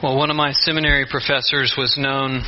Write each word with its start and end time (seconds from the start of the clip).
Well, 0.00 0.16
one 0.16 0.30
of 0.30 0.36
my 0.36 0.52
seminary 0.52 1.06
professors 1.10 1.74
was 1.76 1.96
known 1.98 2.44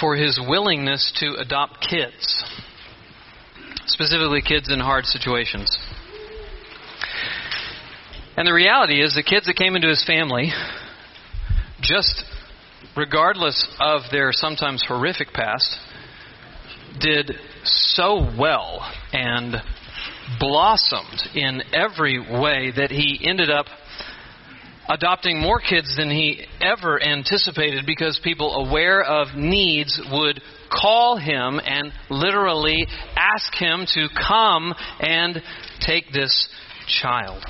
for 0.00 0.14
his 0.14 0.38
willingness 0.38 1.12
to 1.16 1.34
adopt 1.40 1.80
kids, 1.80 2.44
specifically 3.86 4.42
kids 4.42 4.70
in 4.70 4.78
hard 4.78 5.06
situations. 5.06 5.76
And 8.36 8.46
the 8.46 8.54
reality 8.54 9.02
is, 9.02 9.16
the 9.16 9.24
kids 9.24 9.46
that 9.46 9.56
came 9.56 9.74
into 9.74 9.88
his 9.88 10.04
family, 10.06 10.52
just 11.80 12.22
regardless 12.96 13.66
of 13.80 14.02
their 14.12 14.30
sometimes 14.30 14.84
horrific 14.86 15.32
past, 15.32 15.76
did 17.00 17.32
so 17.64 18.24
well 18.38 18.88
and 19.12 19.56
blossomed 20.38 21.22
in 21.34 21.62
every 21.74 22.20
way 22.20 22.70
that 22.76 22.92
he 22.92 23.20
ended 23.28 23.50
up 23.50 23.66
adopting 24.90 25.40
more 25.40 25.60
kids 25.60 25.94
than 25.96 26.10
he 26.10 26.44
ever 26.60 27.02
anticipated 27.02 27.86
because 27.86 28.20
people 28.22 28.66
aware 28.66 29.02
of 29.02 29.36
needs 29.36 30.00
would 30.12 30.42
call 30.70 31.16
him 31.16 31.60
and 31.64 31.92
literally 32.10 32.86
ask 33.16 33.54
him 33.54 33.86
to 33.94 34.08
come 34.28 34.74
and 34.98 35.40
take 35.80 36.12
this 36.12 36.48
child. 37.00 37.44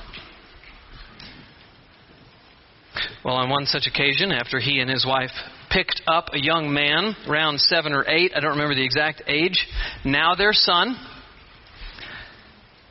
Well, 3.25 3.37
on 3.37 3.49
one 3.49 3.67
such 3.67 3.87
occasion, 3.87 4.33
after 4.33 4.59
he 4.59 4.81
and 4.81 4.91
his 4.91 5.07
wife 5.07 5.31
picked 5.71 6.03
up 6.07 6.27
a 6.33 6.43
young 6.43 6.73
man, 6.73 7.15
around 7.27 7.61
seven 7.61 7.93
or 7.93 8.05
eight, 8.07 8.33
I 8.35 8.41
don't 8.41 8.53
remember 8.53 8.75
the 8.75 8.85
exact 8.85 9.23
age, 9.27 9.67
now 10.05 10.35
their 10.35 10.53
son, 10.53 10.97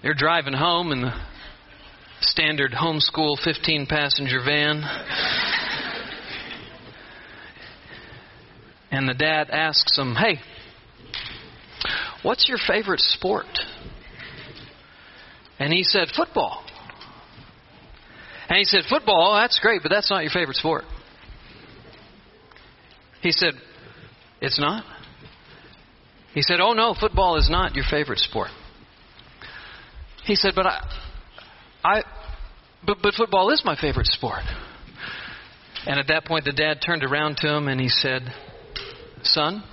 they're 0.01 0.13
driving 0.13 0.53
home 0.53 0.91
and 0.91 1.03
the 1.03 1.28
standard 2.21 2.71
homeschool 2.71 3.37
15 3.43 3.85
passenger 3.87 4.39
van. 4.43 4.83
and 8.91 9.07
the 9.07 9.13
dad 9.13 9.49
asks 9.49 9.97
him, 9.97 10.15
Hey, 10.15 10.39
what's 12.23 12.47
your 12.49 12.57
favorite 12.67 12.99
sport? 12.99 13.45
And 15.59 15.73
he 15.73 15.83
said, 15.83 16.07
Football. 16.15 16.63
And 18.49 18.57
he 18.57 18.63
said, 18.63 18.81
Football, 18.89 19.37
that's 19.39 19.59
great, 19.59 19.81
but 19.83 19.89
that's 19.89 20.09
not 20.09 20.23
your 20.23 20.31
favorite 20.31 20.57
sport. 20.57 20.83
He 23.21 23.31
said, 23.31 23.53
It's 24.41 24.59
not? 24.59 24.83
He 26.33 26.41
said, 26.41 26.59
Oh, 26.59 26.73
no, 26.73 26.95
football 26.99 27.37
is 27.37 27.49
not 27.49 27.75
your 27.75 27.85
favorite 27.89 28.19
sport. 28.19 28.49
He 30.23 30.35
said, 30.35 30.53
But 30.55 30.67
I, 30.67 31.08
I, 31.83 32.03
but, 32.85 32.97
but 33.01 33.13
football 33.13 33.51
is 33.51 33.61
my 33.65 33.75
favorite 33.79 34.07
sport. 34.07 34.43
And 35.85 35.99
at 35.99 36.07
that 36.07 36.25
point, 36.25 36.45
the 36.45 36.51
dad 36.51 36.79
turned 36.85 37.03
around 37.03 37.37
to 37.37 37.55
him 37.55 37.67
and 37.67 37.79
he 37.79 37.89
said, 37.89 38.23
Son, 39.23 39.63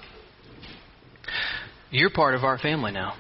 you're 1.90 2.10
part 2.10 2.34
of 2.34 2.44
our 2.44 2.58
family 2.58 2.92
now. 2.92 3.14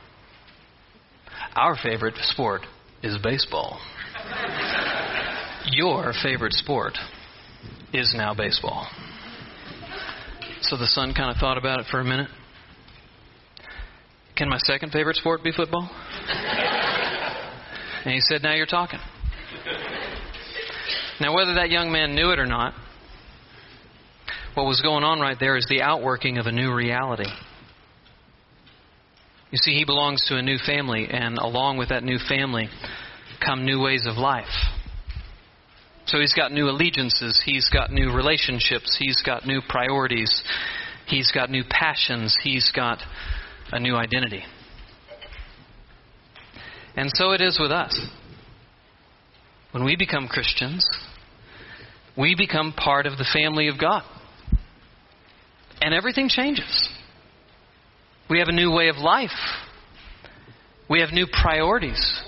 Our 1.54 1.76
favorite 1.82 2.14
sport 2.18 2.62
is 3.02 3.18
baseball. 3.22 3.80
Your 5.70 6.12
favorite 6.22 6.52
sport 6.52 6.94
is 7.92 8.14
now 8.16 8.34
baseball. 8.34 8.86
So 10.62 10.76
the 10.76 10.86
son 10.86 11.14
kind 11.14 11.30
of 11.30 11.36
thought 11.38 11.58
about 11.58 11.80
it 11.80 11.86
for 11.90 12.00
a 12.00 12.04
minute. 12.04 12.28
Can 14.36 14.48
my 14.48 14.58
second 14.58 14.92
favorite 14.92 15.16
sport 15.16 15.42
be 15.42 15.52
football? 15.52 15.88
And 18.06 18.14
he 18.14 18.20
said, 18.20 18.44
Now 18.44 18.54
you're 18.54 18.66
talking. 18.66 19.00
Now, 21.20 21.34
whether 21.34 21.54
that 21.54 21.70
young 21.70 21.90
man 21.90 22.14
knew 22.14 22.30
it 22.30 22.38
or 22.38 22.46
not, 22.46 22.72
what 24.54 24.64
was 24.64 24.80
going 24.80 25.02
on 25.02 25.18
right 25.18 25.36
there 25.40 25.56
is 25.56 25.66
the 25.68 25.82
outworking 25.82 26.38
of 26.38 26.46
a 26.46 26.52
new 26.52 26.72
reality. 26.72 27.28
You 29.50 29.58
see, 29.58 29.72
he 29.72 29.84
belongs 29.84 30.24
to 30.28 30.36
a 30.36 30.42
new 30.42 30.56
family, 30.56 31.08
and 31.10 31.36
along 31.36 31.78
with 31.78 31.88
that 31.88 32.04
new 32.04 32.18
family 32.28 32.68
come 33.44 33.66
new 33.66 33.82
ways 33.82 34.06
of 34.06 34.16
life. 34.16 34.44
So 36.06 36.20
he's 36.20 36.32
got 36.32 36.52
new 36.52 36.68
allegiances, 36.68 37.42
he's 37.44 37.68
got 37.70 37.90
new 37.90 38.14
relationships, 38.14 38.96
he's 39.00 39.20
got 39.20 39.46
new 39.46 39.60
priorities, 39.68 40.44
he's 41.08 41.32
got 41.32 41.50
new 41.50 41.64
passions, 41.68 42.38
he's 42.40 42.70
got 42.70 43.02
a 43.72 43.80
new 43.80 43.96
identity. 43.96 44.44
And 46.96 47.10
so 47.12 47.32
it 47.32 47.42
is 47.42 47.58
with 47.60 47.70
us. 47.70 47.98
When 49.72 49.84
we 49.84 49.96
become 49.96 50.28
Christians, 50.28 50.88
we 52.16 52.34
become 52.34 52.72
part 52.72 53.06
of 53.06 53.18
the 53.18 53.26
family 53.30 53.68
of 53.68 53.78
God. 53.78 54.02
And 55.82 55.92
everything 55.92 56.30
changes. 56.30 56.88
We 58.30 58.38
have 58.38 58.48
a 58.48 58.52
new 58.52 58.72
way 58.72 58.88
of 58.88 58.96
life. 58.96 59.30
We 60.88 61.00
have 61.00 61.10
new 61.12 61.26
priorities. 61.30 62.22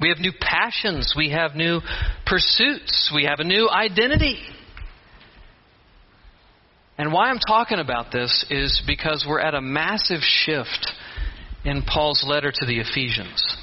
We 0.00 0.08
have 0.08 0.18
new 0.18 0.32
passions. 0.40 1.14
We 1.16 1.30
have 1.30 1.54
new 1.54 1.80
pursuits. 2.26 3.12
We 3.14 3.24
have 3.24 3.38
a 3.38 3.44
new 3.44 3.68
identity. 3.68 4.40
And 6.98 7.12
why 7.12 7.30
I'm 7.30 7.38
talking 7.38 7.78
about 7.78 8.10
this 8.10 8.44
is 8.50 8.82
because 8.86 9.24
we're 9.28 9.40
at 9.40 9.54
a 9.54 9.60
massive 9.60 10.20
shift 10.20 10.92
in 11.64 11.82
Paul's 11.82 12.24
letter 12.26 12.52
to 12.52 12.66
the 12.66 12.78
Ephesians. 12.80 13.56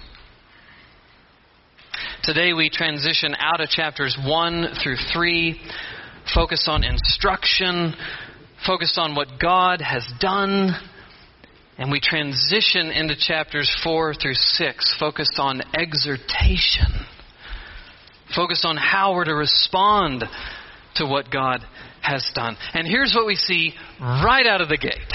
Today 2.24 2.54
we 2.54 2.70
transition 2.70 3.36
out 3.38 3.62
of 3.62 3.70
chapters 3.70 4.18
1 4.26 4.68
through 4.84 4.98
3, 5.14 5.62
focused 6.34 6.68
on 6.68 6.84
instruction, 6.84 7.94
focused 8.66 8.98
on 8.98 9.16
what 9.16 9.40
God 9.40 9.82
has 9.82 10.06
done, 10.20 10.72
and 11.78 11.92
we 11.92 12.00
transition 12.00 12.90
into 12.90 13.16
chapters 13.16 13.70
4 13.84 14.16
through 14.16 14.34
6, 14.34 14.96
focused 15.00 15.38
on 15.38 15.62
exhortation, 15.74 17.06
focused 18.36 18.66
on 18.66 18.78
how 18.78 19.14
we're 19.14 19.26
to 19.26 19.36
respond 19.36 20.24
to 20.96 21.06
what 21.06 21.30
God 21.30 21.62
has 22.02 22.30
done. 22.34 22.58
And 22.74 22.88
here's 22.88 23.14
what 23.16 23.28
we 23.28 23.36
see 23.36 23.74
right 24.00 24.48
out 24.48 24.62
of 24.62 24.70
the 24.70 24.78
gate. 24.78 25.14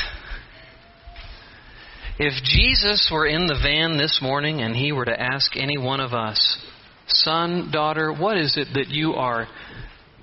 If 2.22 2.34
Jesus 2.44 3.08
were 3.10 3.26
in 3.26 3.47
the 3.47 3.58
van 3.62 3.97
this 3.97 4.19
morning 4.20 4.60
and 4.60 4.76
he 4.76 4.92
were 4.92 5.06
to 5.06 5.19
ask 5.19 5.56
any 5.56 5.78
one 5.78 6.00
of 6.00 6.12
us, 6.12 6.58
son, 7.06 7.70
daughter, 7.72 8.12
what 8.12 8.36
is 8.36 8.58
it 8.58 8.69
that 8.75 8.88
you 8.88 9.14
are 9.14 9.48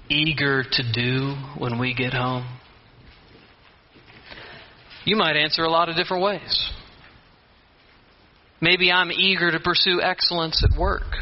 eager 0.08 0.64
to 0.64 0.94
do 0.94 1.36
when 1.58 1.80
we 1.80 1.96
get 1.96 2.14
home? 2.14 2.48
You 5.06 5.16
might 5.16 5.38
answer 5.38 5.64
a 5.64 5.72
lot 5.72 5.90
of 5.90 5.96
different 5.96 6.22
ways. 6.22 6.72
Maybe 8.62 8.92
I'm 8.92 9.12
eager 9.12 9.50
to 9.50 9.60
pursue 9.60 10.00
excellence 10.00 10.64
at 10.64 10.80
work. 10.80 11.16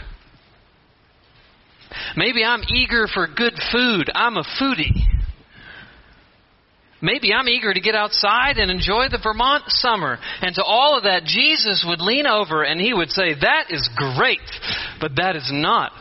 Maybe 2.18 2.44
I'm 2.44 2.64
eager 2.68 3.08
for 3.08 3.28
good 3.34 3.54
food. 3.72 4.12
I'm 4.14 4.36
a 4.36 4.44
foodie. 4.60 5.05
Maybe 7.06 7.32
I'm 7.32 7.48
eager 7.48 7.72
to 7.72 7.80
get 7.80 7.94
outside 7.94 8.58
and 8.58 8.72
enjoy 8.72 9.10
the 9.12 9.20
Vermont 9.22 9.66
summer. 9.68 10.18
And 10.42 10.56
to 10.56 10.64
all 10.64 10.98
of 10.98 11.04
that, 11.04 11.24
Jesus 11.26 11.86
would 11.88 12.02
lean 12.02 12.26
over 12.26 12.64
and 12.64 12.82
he 12.82 12.96
would 12.96 13.12
say, 13.12 13.36
That 13.40 13.66
is 13.70 13.88
great, 13.96 14.40
but 15.00 15.12
that 15.18 15.36
is 15.36 15.52
not 15.54 15.92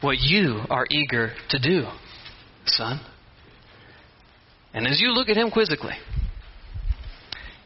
what 0.00 0.16
you 0.18 0.62
are 0.70 0.86
eager 0.90 1.32
to 1.50 1.58
do, 1.58 1.84
son. 2.64 3.00
And 4.72 4.86
as 4.86 4.98
you 4.98 5.12
look 5.12 5.28
at 5.28 5.36
him 5.36 5.50
quizzically, 5.50 5.96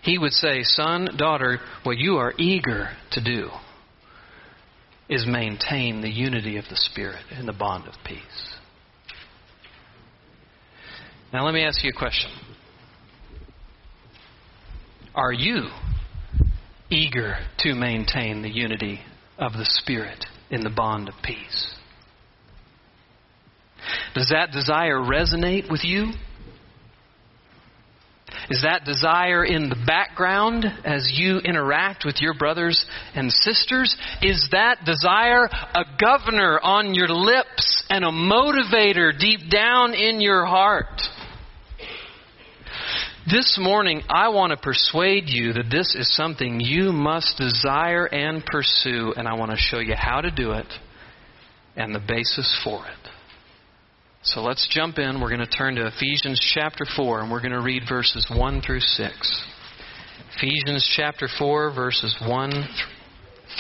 he 0.03 0.19
would 0.19 0.33
say, 0.33 0.65
Son, 0.65 1.11
daughter, 1.17 1.61
what 1.85 1.97
you 1.97 2.17
are 2.17 2.35
eager 2.39 2.89
to 3.13 3.23
do 3.23 3.51
is 5.09 5.27
maintain 5.29 6.01
the 6.01 6.11
unity 6.11 6.57
of 6.57 6.65
the 6.69 6.77
Spirit 6.77 7.23
in 7.39 7.47
the 7.47 7.53
bond 7.53 7.87
of 7.87 7.95
peace. 8.05 8.57
Now, 11.33 11.45
let 11.45 11.55
me 11.55 11.63
ask 11.63 11.85
you 11.85 11.93
a 11.95 11.99
question. 11.99 12.31
Are 15.15 15.33
you 15.33 15.69
eager 16.89 17.37
to 17.59 17.75
maintain 17.75 18.43
the 18.43 18.51
unity 18.51 19.01
of 19.39 19.53
the 19.53 19.65
Spirit 19.65 20.25
in 20.51 20.63
the 20.63 20.71
bond 20.71 21.09
of 21.09 21.15
peace? 21.23 21.75
Does 24.15 24.29
that 24.29 24.53
desire 24.53 24.99
resonate 24.99 25.71
with 25.71 25.85
you? 25.85 26.13
Is 28.51 28.63
that 28.63 28.85
desire 28.85 29.45
in 29.45 29.69
the 29.69 29.83
background 29.87 30.65
as 30.85 31.11
you 31.15 31.39
interact 31.39 32.05
with 32.05 32.21
your 32.21 32.35
brothers 32.35 32.85
and 33.15 33.33
sisters? 33.33 33.97
Is 34.23 34.49
that 34.53 34.85
desire 34.85 35.45
a 35.47 35.85
governor 36.01 36.61
on 36.61 36.95
your 36.95 37.09
lips 37.09 37.85
and 37.91 38.05
a 38.05 38.11
motivator 38.11 39.17
deep 39.17 39.51
down 39.51 39.95
in 39.95 40.21
your 40.21 40.47
heart? 40.47 41.01
This 43.31 43.59
morning, 43.61 44.03
I 44.09 44.31
want 44.31 44.51
to 44.51 44.57
persuade 44.57 45.29
you 45.29 45.53
that 45.53 45.71
this 45.71 45.95
is 45.95 46.13
something 46.17 46.59
you 46.59 46.91
must 46.91 47.37
desire 47.37 48.07
and 48.07 48.45
pursue, 48.45 49.13
and 49.17 49.29
I 49.29 49.35
want 49.35 49.53
to 49.53 49.57
show 49.57 49.79
you 49.79 49.95
how 49.97 50.21
to 50.21 50.33
do 50.33 50.51
it 50.51 50.67
and 51.77 51.95
the 51.95 52.01
basis 52.01 52.61
for 52.65 52.85
it. 52.85 53.09
So 54.25 54.41
let's 54.41 54.67
jump 54.69 54.99
in. 54.99 55.21
We're 55.21 55.29
going 55.29 55.47
to 55.47 55.47
turn 55.47 55.77
to 55.77 55.87
Ephesians 55.87 56.41
chapter 56.55 56.85
4, 56.97 57.21
and 57.21 57.31
we're 57.31 57.41
going 57.41 57.53
to 57.53 57.61
read 57.61 57.85
verses 57.89 58.27
1 58.35 58.63
through 58.63 58.81
6. 58.81 59.43
Ephesians 60.37 60.93
chapter 60.97 61.29
4, 61.39 61.73
verses 61.73 62.17
1 62.27 62.69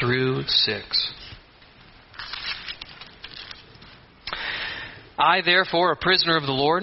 through 0.00 0.42
6. 0.46 1.12
I, 5.16 5.42
therefore, 5.42 5.92
a 5.92 5.96
prisoner 5.96 6.36
of 6.36 6.42
the 6.44 6.52
Lord, 6.52 6.82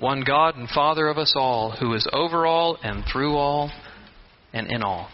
one 0.00 0.22
God 0.26 0.56
and 0.56 0.68
Father 0.68 1.08
of 1.08 1.18
us 1.18 1.34
all, 1.36 1.70
who 1.72 1.94
is 1.94 2.06
over 2.12 2.46
all 2.46 2.78
and 2.82 3.04
through 3.10 3.36
all 3.36 3.70
and 4.52 4.70
in 4.70 4.82
all. 4.82 5.08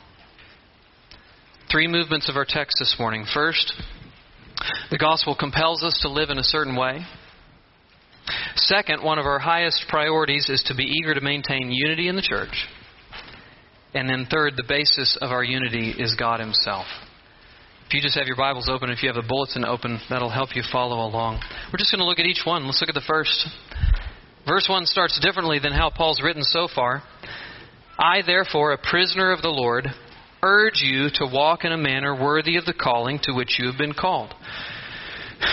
Three 1.70 1.86
movements 1.86 2.28
of 2.28 2.36
our 2.36 2.46
text 2.48 2.76
this 2.78 2.96
morning. 2.98 3.24
First, 3.32 3.72
the 4.90 4.98
gospel 4.98 5.36
compels 5.38 5.82
us 5.82 5.98
to 6.02 6.08
live 6.08 6.30
in 6.30 6.38
a 6.38 6.42
certain 6.42 6.76
way. 6.76 7.00
Second, 8.56 9.02
one 9.02 9.18
of 9.18 9.26
our 9.26 9.38
highest 9.38 9.84
priorities 9.88 10.48
is 10.48 10.62
to 10.66 10.74
be 10.74 10.84
eager 10.84 11.14
to 11.14 11.20
maintain 11.20 11.70
unity 11.70 12.08
in 12.08 12.16
the 12.16 12.22
church. 12.22 12.66
And 13.94 14.08
then 14.08 14.26
third, 14.30 14.54
the 14.56 14.64
basis 14.68 15.16
of 15.20 15.30
our 15.30 15.42
unity 15.42 15.94
is 15.98 16.14
God 16.18 16.40
Himself. 16.40 16.86
If 17.86 17.94
you 17.94 18.00
just 18.00 18.16
have 18.16 18.28
your 18.28 18.36
Bibles 18.36 18.68
open, 18.68 18.90
if 18.90 19.02
you 19.02 19.08
have 19.08 19.16
the 19.20 19.26
bulletin 19.26 19.64
open, 19.64 20.00
that'll 20.08 20.30
help 20.30 20.54
you 20.54 20.62
follow 20.70 21.08
along. 21.08 21.40
We're 21.72 21.78
just 21.78 21.90
going 21.90 21.98
to 21.98 22.04
look 22.04 22.20
at 22.20 22.26
each 22.26 22.42
one. 22.44 22.66
Let's 22.66 22.80
look 22.80 22.88
at 22.88 22.94
the 22.94 23.00
first. 23.06 23.48
Verse 24.46 24.66
1 24.68 24.86
starts 24.86 25.20
differently 25.20 25.58
than 25.58 25.72
how 25.72 25.90
Paul's 25.90 26.20
written 26.22 26.42
so 26.42 26.68
far. 26.74 27.02
I, 27.98 28.22
therefore, 28.26 28.72
a 28.72 28.78
prisoner 28.78 29.32
of 29.32 29.42
the 29.42 29.48
Lord, 29.48 29.86
urge 30.42 30.80
you 30.80 31.08
to 31.14 31.26
walk 31.30 31.64
in 31.64 31.72
a 31.72 31.76
manner 31.76 32.14
worthy 32.14 32.56
of 32.56 32.64
the 32.64 32.72
calling 32.72 33.18
to 33.24 33.32
which 33.32 33.58
you 33.58 33.66
have 33.66 33.78
been 33.78 33.92
called. 33.92 34.34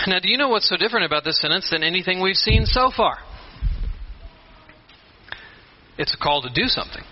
Now, 0.06 0.18
do 0.18 0.30
you 0.30 0.36
know 0.36 0.48
what's 0.48 0.68
so 0.68 0.76
different 0.76 1.06
about 1.06 1.24
this 1.24 1.40
sentence 1.40 1.68
than 1.70 1.82
anything 1.82 2.20
we've 2.20 2.36
seen 2.36 2.66
so 2.66 2.90
far? 2.94 3.18
It's 5.98 6.14
a 6.14 6.22
call 6.22 6.42
to 6.42 6.48
do 6.48 6.66
something. 6.66 7.02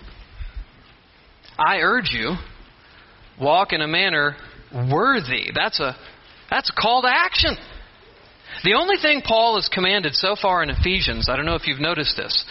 I 1.57 1.77
urge 1.77 2.11
you, 2.11 2.35
walk 3.39 3.73
in 3.73 3.81
a 3.81 3.87
manner 3.87 4.37
worthy. 4.73 5.51
That's 5.53 5.79
a 5.79 5.95
that's 6.49 6.69
a 6.69 6.81
call 6.81 7.01
to 7.01 7.09
action. 7.09 7.57
The 8.63 8.73
only 8.73 8.97
thing 9.01 9.21
Paul 9.21 9.55
has 9.55 9.69
commanded 9.69 10.15
so 10.15 10.35
far 10.35 10.63
in 10.63 10.69
Ephesians, 10.69 11.29
I 11.29 11.35
don't 11.35 11.45
know 11.45 11.55
if 11.55 11.67
you've 11.67 11.79
noticed 11.79 12.17
this, 12.17 12.45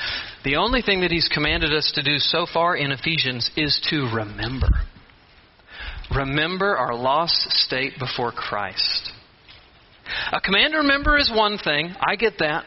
the 0.44 0.56
only 0.56 0.82
thing 0.82 1.00
that 1.00 1.10
he's 1.10 1.28
commanded 1.28 1.72
us 1.74 1.92
to 1.94 2.02
do 2.02 2.18
so 2.18 2.46
far 2.52 2.76
in 2.76 2.92
Ephesians 2.92 3.50
is 3.56 3.80
to 3.90 4.08
remember. 4.14 4.68
Remember 6.14 6.76
our 6.76 6.94
lost 6.94 7.50
state 7.50 7.94
before 7.98 8.30
Christ. 8.30 9.10
A 10.32 10.40
command 10.40 10.72
to 10.72 10.78
remember 10.78 11.18
is 11.18 11.32
one 11.34 11.58
thing. 11.58 11.94
I 12.00 12.14
get 12.16 12.34
that. 12.38 12.64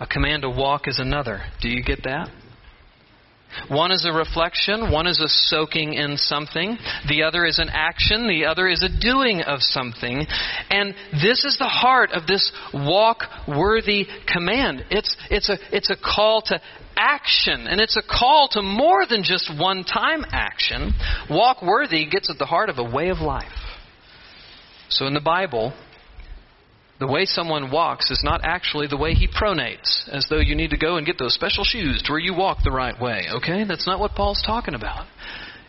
A 0.00 0.06
command 0.06 0.42
to 0.42 0.50
walk 0.50 0.88
is 0.88 0.98
another. 0.98 1.42
Do 1.60 1.68
you 1.68 1.82
get 1.82 2.04
that? 2.04 2.30
One 3.68 3.92
is 3.92 4.04
a 4.04 4.12
reflection, 4.12 4.90
one 4.90 5.06
is 5.06 5.20
a 5.20 5.28
soaking 5.28 5.94
in 5.94 6.16
something, 6.16 6.78
the 7.08 7.22
other 7.22 7.44
is 7.44 7.58
an 7.58 7.68
action, 7.70 8.26
the 8.26 8.46
other 8.46 8.68
is 8.68 8.82
a 8.82 9.00
doing 9.00 9.42
of 9.42 9.60
something. 9.62 10.26
And 10.70 10.94
this 11.12 11.44
is 11.44 11.56
the 11.58 11.68
heart 11.68 12.10
of 12.12 12.26
this 12.26 12.50
walk 12.72 13.24
worthy 13.46 14.06
command. 14.26 14.84
It's, 14.90 15.16
it's, 15.30 15.48
a, 15.48 15.58
it's 15.72 15.90
a 15.90 15.96
call 15.96 16.42
to 16.46 16.60
action, 16.96 17.66
and 17.66 17.80
it's 17.80 17.96
a 17.96 18.02
call 18.02 18.48
to 18.52 18.62
more 18.62 19.06
than 19.06 19.22
just 19.22 19.50
one 19.58 19.84
time 19.84 20.24
action. 20.30 20.92
Walk 21.30 21.62
worthy 21.62 22.08
gets 22.08 22.30
at 22.30 22.38
the 22.38 22.46
heart 22.46 22.68
of 22.68 22.78
a 22.78 22.84
way 22.84 23.08
of 23.08 23.18
life. 23.18 23.46
So 24.88 25.06
in 25.06 25.14
the 25.14 25.20
Bible, 25.20 25.72
the 27.00 27.06
way 27.06 27.24
someone 27.24 27.70
walks 27.70 28.10
is 28.10 28.20
not 28.22 28.42
actually 28.44 28.86
the 28.86 28.96
way 28.96 29.14
he 29.14 29.26
pronates, 29.26 30.06
as 30.12 30.26
though 30.28 30.38
you 30.38 30.54
need 30.54 30.70
to 30.70 30.76
go 30.76 30.96
and 30.96 31.06
get 31.06 31.18
those 31.18 31.34
special 31.34 31.64
shoes 31.64 32.02
to 32.02 32.12
where 32.12 32.20
you 32.20 32.34
walk 32.34 32.58
the 32.62 32.70
right 32.70 33.00
way. 33.00 33.24
Okay? 33.36 33.64
That's 33.64 33.86
not 33.86 33.98
what 33.98 34.14
Paul's 34.14 34.42
talking 34.46 34.74
about. 34.74 35.06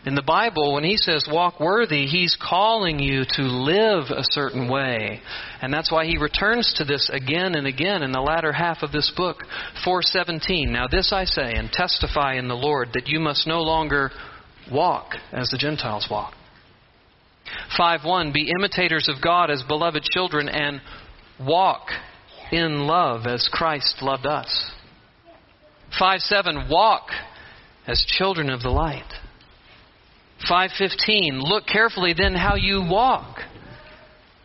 In 0.04 0.14
the 0.14 0.22
Bible, 0.22 0.74
when 0.74 0.84
he 0.84 0.96
says 0.96 1.28
walk 1.30 1.58
worthy, 1.58 2.06
he's 2.06 2.36
calling 2.36 2.98
you 2.98 3.22
to 3.36 3.42
live 3.42 4.10
a 4.10 4.24
certain 4.24 4.68
way. 4.68 5.20
And 5.62 5.72
that's 5.72 5.92
why 5.92 6.04
he 6.04 6.18
returns 6.18 6.74
to 6.76 6.84
this 6.84 7.08
again 7.10 7.54
and 7.54 7.66
again 7.66 8.02
in 8.02 8.12
the 8.12 8.20
latter 8.20 8.52
half 8.52 8.82
of 8.82 8.92
this 8.92 9.10
book, 9.16 9.38
417. 9.84 10.70
Now 10.70 10.86
this 10.90 11.12
I 11.12 11.24
say 11.24 11.54
and 11.54 11.70
testify 11.70 12.34
in 12.34 12.48
the 12.48 12.54
Lord 12.54 12.90
that 12.94 13.06
you 13.06 13.20
must 13.20 13.46
no 13.46 13.60
longer 13.60 14.10
walk 14.70 15.14
as 15.32 15.48
the 15.48 15.58
Gentiles 15.58 16.08
walk. 16.10 16.34
5:1 17.78 18.32
Be 18.32 18.50
imitators 18.50 19.08
of 19.08 19.22
God 19.22 19.50
as 19.50 19.62
beloved 19.62 20.02
children 20.02 20.48
and 20.48 20.80
walk 21.46 21.88
in 22.50 22.86
love 22.86 23.26
as 23.26 23.48
Christ 23.50 23.96
loved 24.02 24.26
us. 24.26 24.70
5 25.98 26.20
7, 26.20 26.68
walk 26.70 27.08
as 27.86 28.04
children 28.06 28.50
of 28.50 28.62
the 28.62 28.70
light. 28.70 29.10
515, 30.48 31.40
look 31.40 31.66
carefully 31.66 32.14
then 32.16 32.34
how 32.34 32.56
you 32.56 32.84
walk, 32.88 33.38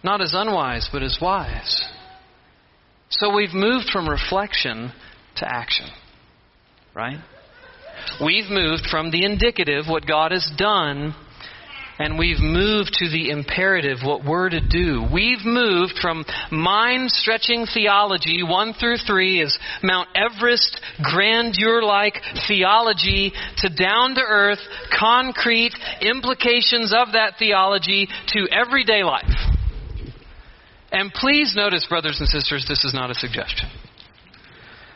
not 0.03 0.21
as 0.21 0.33
unwise, 0.33 0.89
but 0.91 1.01
as 1.01 1.17
wise. 1.21 1.85
So 3.09 3.33
we've 3.33 3.53
moved 3.53 3.87
from 3.91 4.07
reflection 4.07 4.91
to 5.37 5.47
action, 5.47 5.87
right? 6.93 7.17
We've 8.23 8.49
moved 8.49 8.83
from 8.91 9.11
the 9.11 9.25
indicative, 9.25 9.85
what 9.87 10.05
God 10.05 10.31
has 10.31 10.49
done, 10.57 11.15
and 11.99 12.17
we've 12.17 12.39
moved 12.39 12.93
to 12.93 13.09
the 13.09 13.29
imperative, 13.29 13.99
what 14.03 14.23
we're 14.23 14.49
to 14.49 14.61
do. 14.61 15.07
We've 15.11 15.43
moved 15.43 15.99
from 15.99 16.25
mind 16.51 17.11
stretching 17.11 17.65
theology, 17.65 18.43
1 18.43 18.73
through 18.73 18.97
3 18.97 19.41
is 19.41 19.57
Mount 19.81 20.09
Everest, 20.15 20.79
grandeur 21.01 21.81
like 21.81 22.21
theology, 22.47 23.33
to 23.57 23.69
down 23.69 24.15
to 24.15 24.21
earth, 24.21 24.59
concrete 24.97 25.73
implications 26.01 26.93
of 26.93 27.13
that 27.13 27.33
theology 27.39 28.07
to 28.27 28.47
everyday 28.51 29.03
life. 29.03 29.25
And 30.91 31.11
please 31.11 31.53
notice, 31.55 31.85
brothers 31.87 32.19
and 32.19 32.29
sisters, 32.29 32.65
this 32.67 32.85
is 32.85 32.93
not 32.93 33.11
a 33.11 33.15
suggestion. 33.15 33.69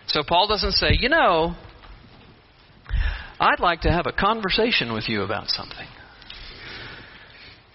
So 0.08 0.24
Paul 0.28 0.48
doesn't 0.48 0.74
say, 0.74 0.92
you 1.00 1.10
know, 1.10 1.56
I'd 3.40 3.60
like 3.60 3.82
to 3.82 3.92
have 3.92 4.06
a 4.06 4.12
conversation 4.12 4.94
with 4.94 5.10
you 5.10 5.24
about 5.24 5.50
something. 5.50 5.88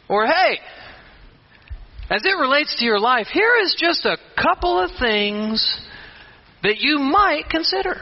Or, 0.08 0.26
hey, 0.26 0.58
as 2.08 2.24
it 2.24 2.36
relates 2.38 2.76
to 2.78 2.84
your 2.84 3.00
life, 3.00 3.26
here 3.32 3.56
is 3.62 3.76
just 3.78 4.04
a 4.04 4.16
couple 4.40 4.80
of 4.80 4.90
things 4.98 5.80
that 6.62 6.78
you 6.78 6.98
might 6.98 7.48
consider. 7.50 7.96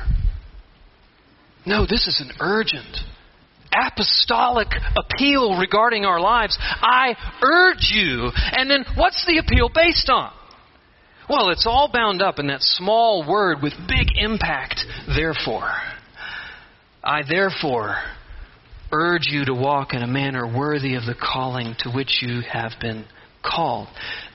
No, 1.67 1.87
this 1.87 2.07
is 2.07 2.21
an 2.21 2.37
urgent, 2.41 2.99
apostolic 3.73 4.69
appeal 4.97 5.59
regarding 5.59 6.05
our 6.05 6.21
lives. 6.21 6.59
I 6.61 7.17
urge 7.43 7.91
you. 7.91 8.31
And 8.53 8.71
then 8.71 8.85
what's 8.97 9.25
the 9.27 9.39
appeal 9.39 9.71
based 9.75 10.11
on? 10.11 10.33
Well, 11.29 11.49
it's 11.49 11.67
all 11.67 11.91
bound 11.91 12.21
up 12.21 12.39
in 12.39 12.49
that 12.49 12.61
small 12.61 13.27
word 13.27 13.63
with 13.63 13.73
big 13.89 14.09
impact, 14.17 14.81
therefore. 15.17 15.73
I 17.03 17.23
therefore 17.27 17.97
urge 18.95 19.27
you 19.27 19.45
to 19.45 19.55
walk 19.55 19.93
in 19.93 20.03
a 20.03 20.07
manner 20.07 20.47
worthy 20.47 20.95
of 20.95 21.05
the 21.05 21.15
calling 21.15 21.75
to 21.81 21.91
which 21.91 22.21
you 22.23 22.43
have 22.51 22.73
been 22.81 23.05
called. 23.45 23.89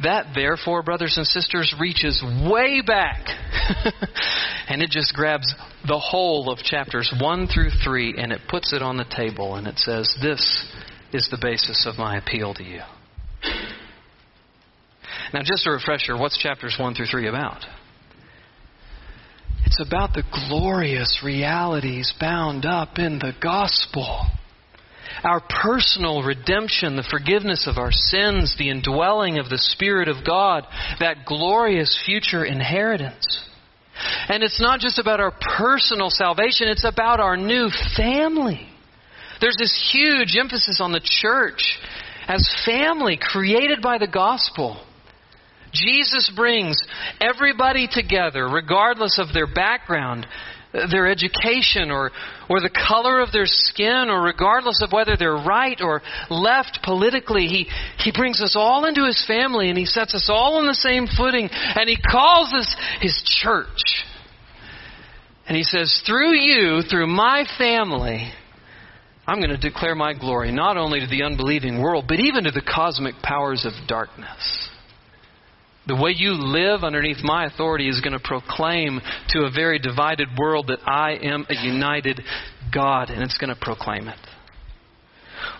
That, 0.03 0.27
therefore, 0.35 0.83
brothers 0.83 1.15
and 1.17 1.25
sisters, 1.25 1.73
reaches 1.79 2.23
way 2.49 2.81
back. 2.85 3.25
and 4.67 4.81
it 4.81 4.89
just 4.89 5.13
grabs 5.13 5.53
the 5.87 5.99
whole 5.99 6.51
of 6.51 6.59
chapters 6.59 7.11
1 7.19 7.47
through 7.47 7.71
3 7.83 8.15
and 8.17 8.31
it 8.31 8.41
puts 8.49 8.73
it 8.73 8.81
on 8.81 8.97
the 8.97 9.05
table 9.15 9.55
and 9.55 9.67
it 9.67 9.79
says, 9.79 10.15
This 10.21 10.65
is 11.13 11.27
the 11.31 11.39
basis 11.41 11.87
of 11.87 11.97
my 11.97 12.17
appeal 12.17 12.53
to 12.55 12.63
you. 12.63 12.81
Now, 15.33 15.41
just 15.43 15.65
a 15.67 15.71
refresher, 15.71 16.17
what's 16.17 16.37
chapters 16.37 16.75
1 16.79 16.95
through 16.95 17.05
3 17.07 17.27
about? 17.27 17.65
It's 19.65 19.81
about 19.85 20.13
the 20.13 20.23
glorious 20.47 21.21
realities 21.23 22.13
bound 22.19 22.65
up 22.65 22.97
in 22.97 23.19
the 23.19 23.33
gospel. 23.41 24.25
Our 25.23 25.41
personal 25.41 26.23
redemption, 26.23 26.95
the 26.95 27.07
forgiveness 27.09 27.67
of 27.67 27.77
our 27.77 27.91
sins, 27.91 28.55
the 28.57 28.69
indwelling 28.69 29.39
of 29.39 29.49
the 29.49 29.57
Spirit 29.57 30.07
of 30.07 30.25
God, 30.25 30.65
that 30.99 31.25
glorious 31.25 31.99
future 32.05 32.45
inheritance. 32.45 33.43
And 34.29 34.43
it's 34.43 34.61
not 34.61 34.79
just 34.79 34.99
about 34.99 35.19
our 35.19 35.33
personal 35.57 36.09
salvation, 36.09 36.67
it's 36.67 36.85
about 36.85 37.19
our 37.19 37.35
new 37.35 37.69
family. 37.97 38.67
There's 39.41 39.57
this 39.57 39.91
huge 39.91 40.35
emphasis 40.37 40.79
on 40.81 40.91
the 40.91 41.01
church 41.03 41.79
as 42.27 42.47
family 42.65 43.17
created 43.19 43.81
by 43.81 43.97
the 43.97 44.07
gospel. 44.07 44.81
Jesus 45.73 46.31
brings 46.35 46.81
everybody 47.21 47.87
together, 47.91 48.47
regardless 48.47 49.19
of 49.19 49.33
their 49.33 49.47
background, 49.47 50.25
their 50.71 51.07
education, 51.07 51.89
or, 51.89 52.11
or 52.49 52.59
the 52.59 52.69
color 52.69 53.21
of 53.21 53.31
their 53.31 53.45
skin, 53.45 54.09
or 54.09 54.21
regardless 54.21 54.81
of 54.83 54.91
whether 54.91 55.17
they're 55.17 55.33
right 55.33 55.79
or 55.81 56.01
left 56.29 56.79
politically. 56.83 57.47
He, 57.47 57.67
he 57.97 58.11
brings 58.11 58.41
us 58.41 58.55
all 58.55 58.85
into 58.85 59.05
His 59.05 59.23
family 59.25 59.69
and 59.69 59.77
He 59.77 59.85
sets 59.85 60.13
us 60.13 60.29
all 60.31 60.57
on 60.57 60.67
the 60.67 60.75
same 60.75 61.07
footing 61.07 61.49
and 61.51 61.89
He 61.89 61.97
calls 61.97 62.53
us 62.53 62.75
His 63.01 63.19
church. 63.41 64.05
And 65.47 65.57
He 65.57 65.63
says, 65.63 66.03
through 66.05 66.35
you, 66.35 66.83
through 66.83 67.07
my 67.07 67.45
family, 67.57 68.31
I'm 69.25 69.39
going 69.39 69.49
to 69.49 69.57
declare 69.57 69.95
my 69.95 70.13
glory 70.13 70.51
not 70.51 70.77
only 70.77 70.99
to 70.99 71.07
the 71.07 71.23
unbelieving 71.23 71.81
world, 71.81 72.05
but 72.07 72.19
even 72.19 72.43
to 72.43 72.51
the 72.51 72.61
cosmic 72.61 73.15
powers 73.23 73.65
of 73.65 73.73
darkness. 73.87 74.68
The 75.89 75.95
way 75.95 76.11
you 76.15 76.33
live 76.33 76.83
underneath 76.83 77.23
my 77.23 77.45
authority 77.45 77.89
is 77.89 77.99
going 77.99 78.13
to 78.13 78.19
proclaim 78.23 79.01
to 79.29 79.39
a 79.39 79.49
very 79.49 79.79
divided 79.79 80.27
world 80.37 80.67
that 80.67 80.87
I 80.87 81.13
am 81.13 81.47
a 81.49 81.55
united 81.55 82.21
God, 82.71 83.09
and 83.09 83.23
it's 83.23 83.39
going 83.39 83.49
to 83.49 83.59
proclaim 83.59 84.07
it. 84.07 84.19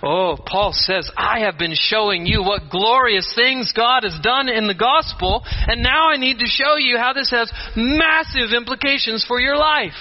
Oh, 0.04 0.38
Paul 0.46 0.72
says, 0.72 1.10
I 1.18 1.40
have 1.40 1.58
been 1.58 1.74
showing 1.74 2.28
you 2.28 2.44
what 2.44 2.70
glorious 2.70 3.34
things 3.36 3.74
God 3.76 4.04
has 4.04 4.20
done 4.22 4.50
in 4.50 4.68
the 4.68 4.76
gospel, 4.76 5.42
and 5.44 5.82
now 5.82 6.10
I 6.10 6.18
need 6.18 6.38
to 6.38 6.46
show 6.46 6.76
you 6.76 7.00
how 7.00 7.14
this 7.14 7.32
has 7.32 7.52
massive 7.76 8.56
implications 8.56 9.26
for 9.28 9.40
your 9.40 9.58
life. 9.58 9.98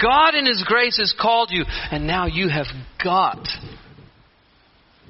God 0.00 0.34
in 0.34 0.46
His 0.46 0.64
grace 0.66 0.96
has 0.96 1.14
called 1.20 1.50
you, 1.52 1.64
and 1.90 2.06
now 2.06 2.24
you 2.24 2.48
have 2.48 2.68
got 3.04 3.46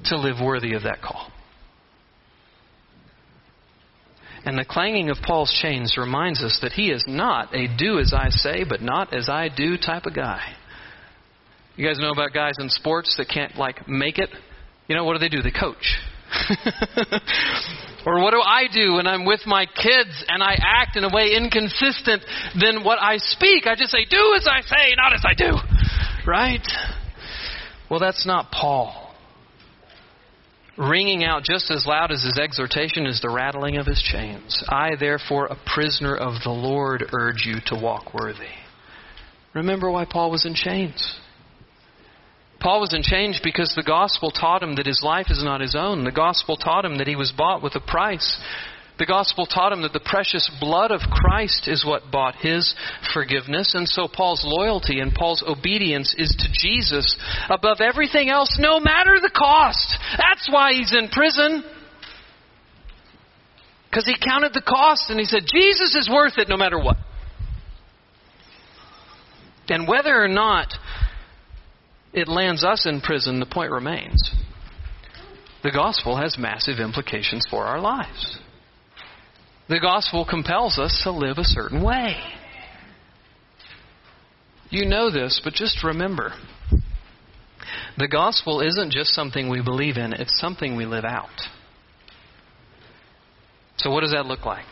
to 0.05 0.17
live 0.17 0.35
worthy 0.43 0.73
of 0.73 0.83
that 0.83 1.01
call. 1.01 1.28
And 4.49 4.57
the 4.57 4.65
clanging 4.65 5.11
of 5.11 5.17
Paul's 5.21 5.55
chains 5.61 5.95
reminds 5.95 6.41
us 6.41 6.57
that 6.63 6.71
he 6.71 6.89
is 6.89 7.03
not 7.07 7.53
a 7.53 7.67
do 7.77 7.99
as 7.99 8.15
I 8.17 8.29
say, 8.29 8.63
but 8.67 8.81
not 8.81 9.13
as 9.13 9.29
I 9.29 9.47
do 9.47 9.77
type 9.77 10.07
of 10.07 10.15
guy. 10.15 10.41
You 11.75 11.85
guys 11.85 11.99
know 11.99 12.09
about 12.09 12.33
guys 12.33 12.55
in 12.57 12.67
sports 12.69 13.13
that 13.19 13.29
can't, 13.29 13.55
like, 13.57 13.87
make 13.87 14.17
it? 14.17 14.31
You 14.87 14.95
know, 14.95 15.03
what 15.03 15.13
do 15.13 15.19
they 15.19 15.29
do? 15.29 15.43
They 15.43 15.51
coach. 15.51 15.99
or 18.07 18.23
what 18.23 18.31
do 18.31 18.41
I 18.41 18.63
do 18.73 18.93
when 18.93 19.05
I'm 19.05 19.23
with 19.23 19.41
my 19.45 19.67
kids 19.67 20.25
and 20.27 20.41
I 20.41 20.57
act 20.59 20.95
in 20.95 21.03
a 21.03 21.13
way 21.13 21.35
inconsistent 21.37 22.23
than 22.59 22.83
what 22.83 22.97
I 22.99 23.17
speak? 23.17 23.67
I 23.67 23.75
just 23.75 23.91
say, 23.91 24.07
do 24.09 24.33
as 24.35 24.47
I 24.47 24.61
say, 24.61 24.95
not 24.97 25.13
as 25.13 25.23
I 25.25 25.35
do. 25.35 25.59
Right? 26.25 26.67
Well, 27.87 27.99
that's 27.99 28.25
not 28.25 28.49
Paul. 28.51 29.08
Ringing 30.79 31.25
out 31.25 31.43
just 31.43 31.69
as 31.71 31.85
loud 31.85 32.09
as 32.09 32.23
his 32.23 32.37
exhortation 32.37 33.05
is 33.05 33.19
the 33.19 33.29
rattling 33.29 33.75
of 33.75 33.85
his 33.85 34.01
chains. 34.01 34.63
I, 34.69 34.95
therefore, 34.97 35.47
a 35.47 35.57
prisoner 35.65 36.15
of 36.15 36.41
the 36.43 36.51
Lord, 36.51 37.03
urge 37.11 37.45
you 37.45 37.55
to 37.65 37.75
walk 37.75 38.13
worthy. 38.13 38.47
Remember 39.53 39.91
why 39.91 40.05
Paul 40.05 40.31
was 40.31 40.45
in 40.45 40.53
chains. 40.53 41.19
Paul 42.61 42.79
was 42.79 42.93
in 42.93 43.03
chains 43.03 43.41
because 43.43 43.73
the 43.75 43.83
gospel 43.83 44.31
taught 44.31 44.63
him 44.63 44.75
that 44.75 44.85
his 44.85 45.01
life 45.03 45.27
is 45.29 45.43
not 45.43 45.59
his 45.59 45.75
own. 45.75 46.05
The 46.05 46.11
gospel 46.11 46.55
taught 46.55 46.85
him 46.85 46.97
that 46.99 47.07
he 47.07 47.15
was 47.15 47.33
bought 47.33 47.61
with 47.61 47.75
a 47.75 47.81
price. 47.81 48.39
The 48.99 49.05
gospel 49.05 49.45
taught 49.45 49.71
him 49.71 49.81
that 49.83 49.93
the 49.93 50.01
precious 50.01 50.51
blood 50.59 50.91
of 50.91 50.99
Christ 51.09 51.69
is 51.69 51.85
what 51.85 52.11
bought 52.11 52.35
his 52.35 52.75
forgiveness. 53.13 53.73
And 53.73 53.87
so 53.87 54.09
Paul's 54.13 54.43
loyalty 54.45 54.99
and 54.99 55.13
Paul's 55.13 55.41
obedience 55.47 56.13
is 56.17 56.35
to 56.37 56.49
Jesus 56.51 57.17
above 57.49 57.79
everything 57.79 58.29
else, 58.29 58.57
no 58.59 58.81
matter 58.81 59.15
the 59.21 59.31
cost. 59.33 59.95
That's 60.17 60.49
why 60.51 60.73
he's 60.73 60.93
in 60.93 61.07
prison. 61.07 61.63
Because 63.89 64.05
he 64.05 64.15
counted 64.21 64.53
the 64.53 64.61
cost 64.61 65.09
and 65.09 65.17
he 65.17 65.25
said, 65.25 65.43
Jesus 65.47 65.95
is 65.95 66.09
worth 66.11 66.37
it 66.37 66.49
no 66.49 66.57
matter 66.57 66.77
what. 66.77 66.97
And 69.69 69.87
whether 69.87 70.13
or 70.13 70.27
not 70.27 70.73
it 72.11 72.27
lands 72.27 72.65
us 72.65 72.85
in 72.85 72.99
prison, 72.99 73.39
the 73.39 73.45
point 73.45 73.71
remains. 73.71 74.35
The 75.63 75.71
gospel 75.71 76.17
has 76.17 76.37
massive 76.37 76.79
implications 76.79 77.45
for 77.49 77.63
our 77.63 77.79
lives. 77.79 78.39
The 79.69 79.79
gospel 79.79 80.25
compels 80.27 80.79
us 80.79 80.99
to 81.03 81.11
live 81.11 81.37
a 81.37 81.43
certain 81.43 81.83
way. 81.83 82.15
You 84.71 84.87
know 84.87 85.11
this, 85.11 85.39
but 85.43 85.53
just 85.53 85.83
remember 85.83 86.33
the 87.97 88.07
gospel 88.07 88.61
isn't 88.61 88.91
just 88.91 89.11
something 89.11 89.47
we 89.47 89.61
believe 89.61 89.97
in, 89.97 90.13
it's 90.13 90.39
something 90.39 90.75
we 90.75 90.85
live 90.85 91.05
out. 91.05 91.29
So, 93.77 93.91
what 93.91 94.01
does 94.01 94.11
that 94.11 94.25
look 94.25 94.43
like? 94.43 94.65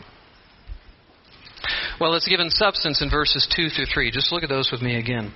Well, 2.00 2.14
it's 2.14 2.28
given 2.28 2.50
substance 2.50 3.00
in 3.00 3.08
verses 3.08 3.48
2 3.54 3.68
through 3.68 3.86
3. 3.92 4.10
Just 4.10 4.32
look 4.32 4.42
at 4.42 4.48
those 4.48 4.70
with 4.72 4.82
me 4.82 4.98
again. 4.98 5.32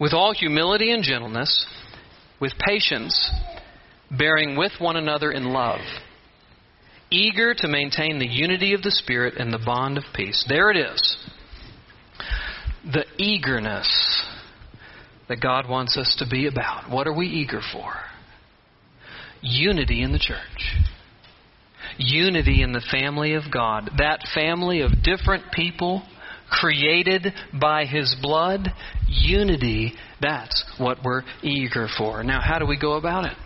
With 0.00 0.12
all 0.12 0.32
humility 0.32 0.92
and 0.92 1.04
gentleness, 1.04 1.66
with 2.40 2.52
patience, 2.66 3.30
bearing 4.10 4.56
with 4.56 4.72
one 4.80 4.96
another 4.96 5.30
in 5.30 5.44
love 5.44 5.80
eager 7.12 7.54
to 7.54 7.68
maintain 7.68 8.18
the 8.18 8.26
unity 8.26 8.72
of 8.74 8.82
the 8.82 8.90
Spirit 8.90 9.34
and 9.36 9.52
the 9.52 9.62
bond 9.64 9.98
of 9.98 10.04
peace. 10.14 10.44
There 10.48 10.70
it 10.70 10.76
is. 10.76 11.16
The 12.90 13.04
eagerness 13.18 14.22
that 15.28 15.40
God 15.40 15.68
wants 15.68 15.96
us 15.96 16.16
to 16.18 16.26
be 16.28 16.46
about. 16.46 16.90
What 16.90 17.06
are 17.06 17.16
we 17.16 17.26
eager 17.26 17.60
for? 17.72 17.92
Unity 19.42 20.02
in 20.02 20.12
the 20.12 20.18
church. 20.18 20.76
Unity 21.98 22.62
in 22.62 22.72
the 22.72 22.84
family 22.90 23.34
of 23.34 23.44
God. 23.52 23.90
That 23.98 24.26
family 24.34 24.80
of 24.80 25.02
different 25.02 25.52
people 25.52 26.02
created 26.50 27.32
by 27.58 27.84
His 27.84 28.16
blood. 28.20 28.68
Unity, 29.06 29.94
that's 30.20 30.64
what 30.78 30.98
we're 31.04 31.22
eager 31.42 31.88
for. 31.96 32.24
Now, 32.24 32.40
how 32.40 32.58
do 32.58 32.66
we 32.66 32.78
go 32.78 32.94
about 32.94 33.26
it? 33.26 33.36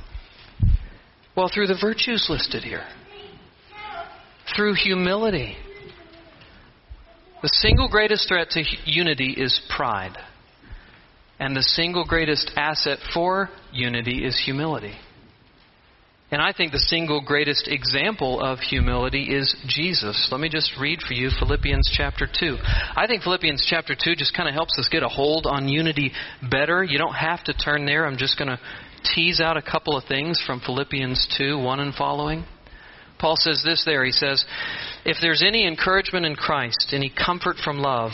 Well, 1.36 1.50
through 1.52 1.66
the 1.66 1.78
virtues 1.80 2.26
listed 2.30 2.62
here 2.62 2.84
through 4.56 4.74
humility. 4.74 5.56
The 7.42 7.50
single 7.52 7.88
greatest 7.88 8.26
threat 8.28 8.48
to 8.50 8.64
unity 8.86 9.34
is 9.36 9.60
pride. 9.76 10.16
And 11.38 11.54
the 11.54 11.62
single 11.62 12.06
greatest 12.06 12.50
asset 12.56 12.98
for 13.12 13.50
unity 13.72 14.24
is 14.24 14.40
humility. 14.42 14.94
And 16.30 16.42
I 16.42 16.52
think 16.52 16.72
the 16.72 16.80
single 16.80 17.20
greatest 17.20 17.68
example 17.68 18.40
of 18.40 18.58
humility 18.58 19.32
is 19.32 19.54
Jesus. 19.68 20.28
Let 20.32 20.40
me 20.40 20.48
just 20.48 20.72
read 20.80 21.00
for 21.06 21.14
you 21.14 21.30
Philippians 21.38 21.88
chapter 21.96 22.26
2. 22.26 22.56
I 22.96 23.06
think 23.06 23.22
Philippians 23.22 23.64
chapter 23.68 23.94
2 23.94 24.16
just 24.16 24.34
kind 24.34 24.48
of 24.48 24.54
helps 24.54 24.76
us 24.78 24.88
get 24.90 25.04
a 25.04 25.08
hold 25.08 25.46
on 25.46 25.68
unity 25.68 26.10
better. 26.50 26.82
You 26.82 26.98
don't 26.98 27.14
have 27.14 27.44
to 27.44 27.52
turn 27.52 27.86
there. 27.86 28.06
I'm 28.06 28.16
just 28.16 28.38
going 28.38 28.48
to 28.48 28.58
tease 29.14 29.40
out 29.40 29.56
a 29.56 29.62
couple 29.62 29.96
of 29.96 30.04
things 30.04 30.42
from 30.44 30.60
Philippians 30.60 31.28
2 31.38 31.58
1 31.58 31.80
and 31.80 31.94
following. 31.94 32.44
Paul 33.18 33.36
says 33.36 33.62
this 33.64 33.84
there. 33.84 34.04
He 34.04 34.12
says, 34.12 34.44
If 35.04 35.16
there's 35.20 35.42
any 35.42 35.66
encouragement 35.66 36.26
in 36.26 36.36
Christ, 36.36 36.90
any 36.92 37.10
comfort 37.10 37.56
from 37.64 37.78
love, 37.78 38.12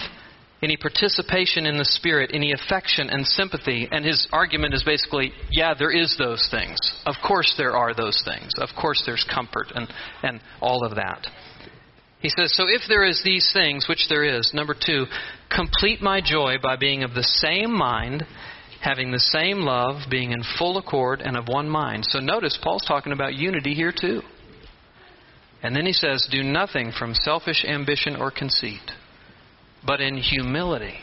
any 0.62 0.76
participation 0.76 1.66
in 1.66 1.76
the 1.76 1.84
Spirit, 1.84 2.30
any 2.32 2.52
affection 2.52 3.10
and 3.10 3.26
sympathy, 3.26 3.88
and 3.90 4.04
his 4.04 4.28
argument 4.32 4.74
is 4.74 4.84
basically, 4.84 5.32
yeah, 5.50 5.74
there 5.76 5.90
is 5.90 6.14
those 6.18 6.46
things. 6.50 6.78
Of 7.04 7.16
course 7.26 7.54
there 7.58 7.76
are 7.76 7.94
those 7.94 8.22
things. 8.24 8.52
Of 8.58 8.68
course 8.80 9.02
there's 9.04 9.24
comfort 9.24 9.72
and, 9.74 9.88
and 10.22 10.40
all 10.60 10.86
of 10.86 10.94
that. 10.94 11.26
He 12.20 12.28
says, 12.28 12.54
So 12.54 12.66
if 12.68 12.82
there 12.88 13.04
is 13.04 13.20
these 13.24 13.50
things, 13.52 13.88
which 13.88 14.06
there 14.08 14.22
is, 14.22 14.52
number 14.54 14.74
two, 14.74 15.06
complete 15.54 16.00
my 16.00 16.20
joy 16.24 16.54
by 16.62 16.76
being 16.76 17.02
of 17.02 17.14
the 17.14 17.24
same 17.24 17.76
mind, 17.76 18.24
having 18.80 19.10
the 19.10 19.18
same 19.18 19.58
love, 19.58 20.02
being 20.08 20.30
in 20.30 20.42
full 20.58 20.78
accord, 20.78 21.20
and 21.20 21.36
of 21.36 21.48
one 21.48 21.68
mind. 21.68 22.04
So 22.08 22.20
notice 22.20 22.56
Paul's 22.62 22.84
talking 22.86 23.12
about 23.12 23.34
unity 23.34 23.74
here 23.74 23.92
too. 23.92 24.22
And 25.62 25.76
then 25.76 25.86
he 25.86 25.92
says, 25.92 26.26
Do 26.30 26.42
nothing 26.42 26.92
from 26.98 27.14
selfish 27.14 27.64
ambition 27.64 28.16
or 28.16 28.30
conceit, 28.30 28.90
but 29.86 30.00
in 30.00 30.16
humility 30.16 30.98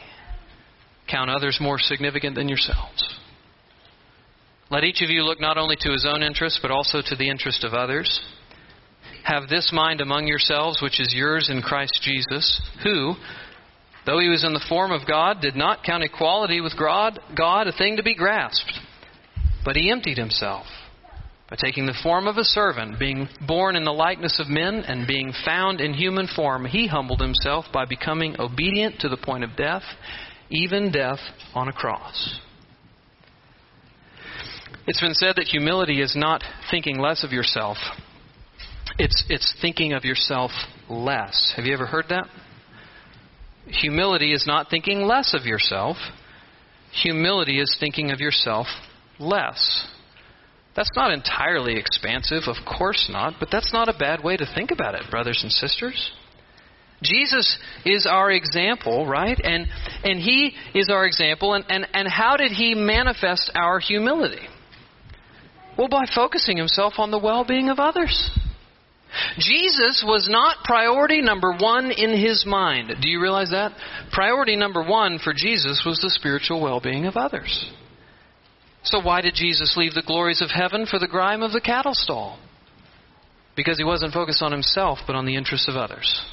count 1.10 1.30
others 1.30 1.58
more 1.60 1.80
significant 1.80 2.36
than 2.36 2.50
yourselves. 2.50 3.20
Let 4.70 4.84
each 4.84 5.02
of 5.02 5.10
you 5.10 5.24
look 5.24 5.42
not 5.42 5.58
only 5.58 5.76
to 5.80 5.92
his 5.92 6.06
own 6.08 6.22
interest, 6.22 6.60
but 6.62 6.70
also 6.70 7.02
to 7.04 7.16
the 7.16 7.30
interest 7.30 7.64
of 7.64 7.74
others. 7.74 8.22
Have 9.24 9.50
this 9.50 9.72
mind 9.74 10.02
among 10.02 10.28
yourselves, 10.28 10.82
which 10.82 11.00
is 11.00 11.14
yours 11.16 11.50
in 11.50 11.62
Christ 11.62 12.00
Jesus, 12.04 12.62
who, 12.84 13.16
though 14.06 14.20
he 14.20 14.30
was 14.30 14.44
in 14.44 14.54
the 14.54 14.66
form 14.70 14.92
of 14.92 15.08
God, 15.08 15.42
did 15.42 15.56
not 15.56 15.84
count 15.84 16.04
equality 16.04 16.62
with 16.62 16.78
God, 16.78 17.20
God 17.36 17.68
a 17.68 17.72
thing 17.72 17.98
to 17.98 18.04
be 18.04 18.14
grasped, 18.14 18.74
but 19.66 19.76
he 19.76 19.90
emptied 19.90 20.18
himself 20.18 20.68
by 21.50 21.56
taking 21.56 21.86
the 21.86 21.98
form 22.04 22.28
of 22.28 22.38
a 22.38 22.44
servant, 22.44 23.00
being 23.00 23.28
born 23.48 23.76
in 23.76 23.84
the 23.84 23.92
likeness 23.92 24.40
of 24.40 24.50
men, 24.50 24.84
and 24.88 25.08
being 25.08 25.34
found 25.44 25.82
in 25.82 25.94
human 25.94 26.28
form, 26.36 26.66
he 26.66 26.86
humbled 26.86 27.22
himself 27.22 27.66
by 27.74 27.86
becoming 27.86 28.36
obedient 28.40 29.00
to 29.00 29.10
the 29.10 29.18
point 29.18 29.44
of 29.44 29.56
death, 29.56 29.84
even 30.52 30.92
death 30.92 31.20
on 31.56 31.68
a 31.68 31.74
cross. 31.74 32.40
It's 34.86 35.02
been 35.02 35.16
said 35.16 35.36
that 35.38 35.46
humility 35.46 36.02
is 36.02 36.16
not 36.16 36.44
thinking 36.70 37.00
less 37.00 37.24
of 37.24 37.32
yourself. 37.32 37.78
It's, 38.98 39.24
it's 39.30 39.56
thinking 39.62 39.94
of 39.94 40.04
yourself 40.04 40.52
less. 40.90 41.54
Have 41.56 41.66
you 41.66 41.74
ever 41.74 41.86
heard 41.86 42.06
that? 42.10 42.28
Humility 43.68 44.34
is 44.34 44.46
not 44.48 44.70
thinking 44.70 45.02
less 45.02 45.34
of 45.34 45.46
yourself. 45.46 45.98
Humility 47.04 47.60
is 47.60 47.76
thinking 47.80 48.12
of 48.12 48.20
yourself 48.20 48.68
less. 49.20 49.88
That's 50.76 50.92
not 50.96 51.12
entirely 51.12 51.78
expansive, 51.78 52.44
of 52.48 52.58
course 52.66 53.10
not, 53.12 53.36
but 53.40 53.50
that's 53.52 53.74
not 53.74 53.90
a 53.90 53.98
bad 53.98 54.24
way 54.24 54.38
to 54.38 54.46
think 54.56 54.72
about 54.72 54.96
it, 54.96 55.04
brothers 55.10 55.42
and 55.44 55.52
sisters. 55.52 56.12
Jesus 57.02 57.58
is 57.86 58.06
our 58.06 58.32
example, 58.32 59.08
right? 59.08 59.40
And 59.42 59.68
and 60.04 60.20
he 60.20 60.54
is 60.74 60.90
our 60.90 61.06
example 61.06 61.54
and, 61.54 61.64
and, 61.70 61.88
and 61.94 62.08
how 62.08 62.36
did 62.36 62.52
he 62.52 62.76
manifest 62.76 63.52
our 63.56 63.80
humility? 63.80 64.48
Well, 65.78 65.88
by 65.88 66.06
focusing 66.14 66.58
himself 66.58 66.96
on 66.98 67.10
the 67.10 67.20
well 67.20 67.46
being 67.46 67.70
of 67.70 67.80
others. 67.80 68.32
Jesus 69.40 70.04
was 70.06 70.28
not 70.30 70.64
priority 70.64 71.22
number 71.22 71.56
one 71.58 71.90
in 71.90 72.12
his 72.12 72.46
mind. 72.46 72.94
Do 73.02 73.10
you 73.10 73.20
realize 73.20 73.50
that? 73.50 73.72
Priority 74.12 74.56
number 74.56 74.84
one 74.84 75.18
for 75.24 75.34
Jesus 75.36 75.82
was 75.86 76.00
the 76.00 76.12
spiritual 76.12 76.62
well 76.62 76.80
being 76.80 77.06
of 77.06 77.16
others. 77.16 77.72
So, 78.84 79.02
why 79.02 79.22
did 79.22 79.34
Jesus 79.36 79.76
leave 79.76 79.94
the 79.94 80.04
glories 80.06 80.42
of 80.42 80.50
heaven 80.50 80.86
for 80.86 81.00
the 81.00 81.08
grime 81.08 81.42
of 81.42 81.52
the 81.52 81.62
cattle 81.62 81.94
stall? 81.94 82.40
Because 83.56 83.78
he 83.78 83.84
wasn't 83.84 84.14
focused 84.14 84.42
on 84.42 84.52
himself, 84.52 85.00
but 85.06 85.16
on 85.16 85.26
the 85.26 85.36
interests 85.36 85.68
of 85.68 85.76
others. 85.76 86.24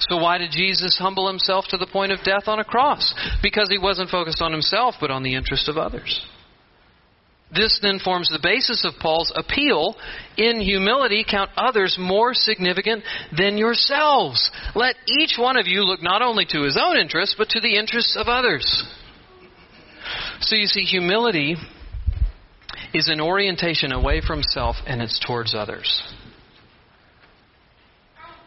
So, 0.00 0.16
why 0.16 0.38
did 0.38 0.50
Jesus 0.50 0.96
humble 0.98 1.28
himself 1.28 1.66
to 1.68 1.76
the 1.76 1.86
point 1.86 2.12
of 2.12 2.22
death 2.24 2.46
on 2.46 2.58
a 2.58 2.64
cross? 2.64 3.14
Because 3.42 3.68
he 3.70 3.78
wasn't 3.78 4.10
focused 4.10 4.42
on 4.42 4.52
himself, 4.52 4.96
but 5.00 5.10
on 5.10 5.22
the 5.22 5.34
interests 5.34 5.68
of 5.68 5.76
others. 5.76 6.20
This 7.52 7.80
then 7.82 7.98
forms 7.98 8.28
the 8.28 8.38
basis 8.40 8.84
of 8.84 9.00
Paul's 9.00 9.32
appeal 9.34 9.96
in 10.36 10.60
humility 10.60 11.24
count 11.28 11.50
others 11.56 11.96
more 11.98 12.32
significant 12.32 13.02
than 13.36 13.58
yourselves. 13.58 14.50
Let 14.74 14.94
each 15.08 15.36
one 15.36 15.56
of 15.56 15.66
you 15.66 15.82
look 15.82 16.02
not 16.02 16.22
only 16.22 16.46
to 16.50 16.62
his 16.62 16.78
own 16.80 16.96
interests, 16.96 17.34
but 17.36 17.48
to 17.50 17.60
the 17.60 17.76
interests 17.76 18.16
of 18.16 18.28
others. 18.28 18.84
So 20.40 20.56
you 20.56 20.66
see, 20.66 20.82
humility 20.82 21.56
is 22.94 23.08
an 23.08 23.20
orientation 23.20 23.92
away 23.92 24.22
from 24.26 24.42
self 24.42 24.76
and 24.86 25.02
it's 25.02 25.20
towards 25.24 25.54
others. 25.54 26.02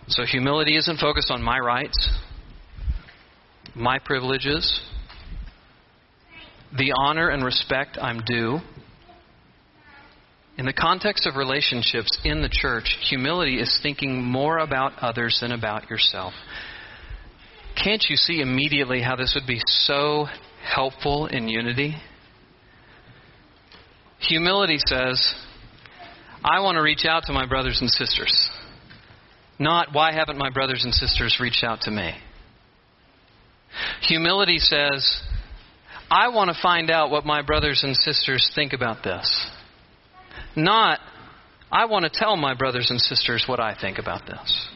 So 0.07 0.25
humility 0.25 0.75
isn't 0.75 0.99
focused 0.99 1.31
on 1.31 1.41
my 1.41 1.59
rights, 1.59 2.09
my 3.73 3.99
privileges, 3.99 4.81
the 6.77 6.93
honor 6.97 7.29
and 7.29 7.45
respect 7.45 7.97
I'm 8.01 8.21
due. 8.25 8.59
In 10.57 10.65
the 10.65 10.73
context 10.73 11.25
of 11.25 11.35
relationships 11.35 12.19
in 12.23 12.41
the 12.41 12.49
church, 12.51 12.97
humility 13.07 13.59
is 13.59 13.79
thinking 13.81 14.21
more 14.21 14.57
about 14.57 14.93
others 14.99 15.37
than 15.41 15.51
about 15.51 15.89
yourself. 15.89 16.33
Can't 17.81 18.03
you 18.09 18.15
see 18.15 18.41
immediately 18.41 19.01
how 19.01 19.15
this 19.15 19.33
would 19.35 19.47
be 19.47 19.61
so 19.65 20.27
helpful 20.63 21.27
in 21.27 21.47
unity? 21.47 21.95
Humility 24.19 24.77
says, 24.85 25.35
I 26.43 26.61
want 26.61 26.75
to 26.75 26.81
reach 26.81 27.05
out 27.05 27.23
to 27.27 27.33
my 27.33 27.45
brothers 27.45 27.79
and 27.81 27.89
sisters. 27.89 28.49
Not, 29.59 29.93
why 29.93 30.13
haven't 30.13 30.37
my 30.37 30.49
brothers 30.49 30.83
and 30.83 30.93
sisters 30.93 31.37
reached 31.39 31.63
out 31.63 31.81
to 31.81 31.91
me? 31.91 32.13
Humility 34.01 34.57
says, 34.57 35.21
I 36.09 36.29
want 36.29 36.49
to 36.49 36.61
find 36.61 36.91
out 36.91 37.11
what 37.11 37.25
my 37.25 37.41
brothers 37.41 37.83
and 37.83 37.95
sisters 37.95 38.51
think 38.55 38.73
about 38.73 39.03
this. 39.03 39.47
Not, 40.55 40.99
I 41.71 41.85
want 41.85 42.03
to 42.05 42.11
tell 42.11 42.37
my 42.37 42.53
brothers 42.53 42.91
and 42.91 42.99
sisters 42.99 43.45
what 43.47 43.59
I 43.59 43.75
think 43.79 43.97
about 43.97 44.25
this. 44.25 44.67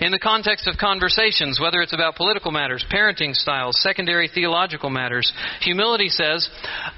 In 0.00 0.12
the 0.12 0.18
context 0.18 0.66
of 0.66 0.76
conversations, 0.76 1.58
whether 1.60 1.80
it's 1.80 1.94
about 1.94 2.16
political 2.16 2.50
matters, 2.50 2.84
parenting 2.92 3.34
styles, 3.34 3.80
secondary 3.80 4.28
theological 4.28 4.90
matters, 4.90 5.32
humility 5.60 6.08
says, 6.08 6.48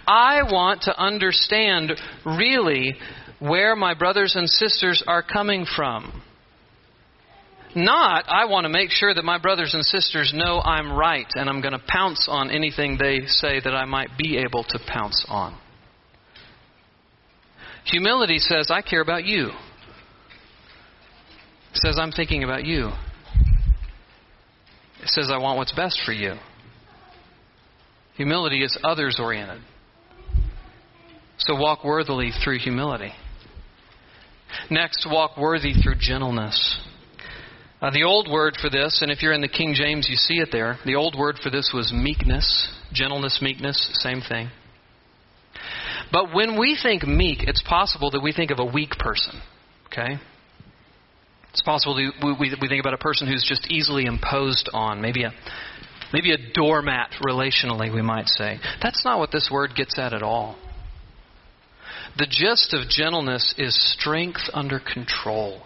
I 0.06 0.42
want 0.42 0.82
to 0.82 1.00
understand 1.00 1.92
really 2.24 2.96
where 3.38 3.76
my 3.76 3.94
brothers 3.94 4.34
and 4.34 4.48
sisters 4.48 5.02
are 5.06 5.22
coming 5.22 5.64
from. 5.76 6.22
Not, 7.76 8.24
I 8.28 8.46
want 8.46 8.64
to 8.64 8.68
make 8.70 8.90
sure 8.90 9.14
that 9.14 9.24
my 9.24 9.38
brothers 9.38 9.74
and 9.74 9.84
sisters 9.84 10.32
know 10.34 10.60
I'm 10.60 10.92
right 10.92 11.26
and 11.34 11.48
I'm 11.48 11.60
going 11.60 11.74
to 11.74 11.84
pounce 11.86 12.26
on 12.28 12.50
anything 12.50 12.96
they 12.98 13.20
say 13.26 13.60
that 13.60 13.74
I 13.74 13.84
might 13.84 14.16
be 14.18 14.38
able 14.38 14.64
to 14.64 14.78
pounce 14.88 15.24
on. 15.28 15.56
Humility 17.84 18.38
says, 18.38 18.70
I 18.70 18.82
care 18.82 19.00
about 19.00 19.24
you. 19.24 19.50
Says, 21.74 21.98
I'm 22.00 22.12
thinking 22.12 22.44
about 22.44 22.64
you. 22.64 22.90
It 25.02 25.08
says, 25.08 25.30
I 25.32 25.38
want 25.38 25.58
what's 25.58 25.72
best 25.72 26.00
for 26.04 26.12
you. 26.12 26.34
Humility 28.16 28.64
is 28.64 28.76
others 28.82 29.18
oriented. 29.20 29.62
So 31.38 31.54
walk 31.54 31.84
worthily 31.84 32.32
through 32.42 32.58
humility. 32.58 33.12
Next, 34.70 35.06
walk 35.08 35.36
worthy 35.36 35.72
through 35.72 35.96
gentleness. 36.00 36.80
Uh, 37.80 37.90
the 37.90 38.02
old 38.02 38.28
word 38.28 38.56
for 38.60 38.68
this, 38.70 39.00
and 39.02 39.10
if 39.10 39.22
you're 39.22 39.32
in 39.32 39.40
the 39.40 39.48
King 39.48 39.72
James, 39.72 40.08
you 40.10 40.16
see 40.16 40.38
it 40.38 40.48
there. 40.50 40.78
The 40.84 40.96
old 40.96 41.16
word 41.16 41.36
for 41.40 41.50
this 41.50 41.70
was 41.72 41.92
meekness. 41.92 42.68
Gentleness, 42.92 43.38
meekness, 43.40 43.90
same 44.00 44.20
thing. 44.20 44.50
But 46.10 46.34
when 46.34 46.58
we 46.58 46.76
think 46.80 47.06
meek, 47.06 47.42
it's 47.42 47.62
possible 47.62 48.10
that 48.12 48.22
we 48.22 48.32
think 48.32 48.50
of 48.50 48.58
a 48.58 48.64
weak 48.64 48.98
person. 48.98 49.40
Okay? 49.86 50.16
It's 51.52 51.62
possible 51.62 51.94
that 51.96 52.12
we, 52.22 52.50
we 52.60 52.68
think 52.68 52.80
about 52.80 52.94
a 52.94 52.98
person 52.98 53.26
who's 53.26 53.44
just 53.46 53.70
easily 53.70 54.04
imposed 54.04 54.68
on, 54.72 55.00
maybe 55.00 55.24
a, 55.24 55.32
maybe 56.12 56.32
a 56.32 56.52
doormat 56.52 57.12
relationally, 57.22 57.92
we 57.92 58.02
might 58.02 58.28
say. 58.28 58.58
That's 58.82 59.04
not 59.04 59.18
what 59.18 59.32
this 59.32 59.48
word 59.50 59.70
gets 59.74 59.98
at 59.98 60.12
at 60.12 60.22
all. 60.22 60.56
The 62.16 62.26
gist 62.28 62.74
of 62.74 62.88
gentleness 62.88 63.54
is 63.58 63.76
strength 63.92 64.42
under 64.52 64.80
control. 64.80 65.62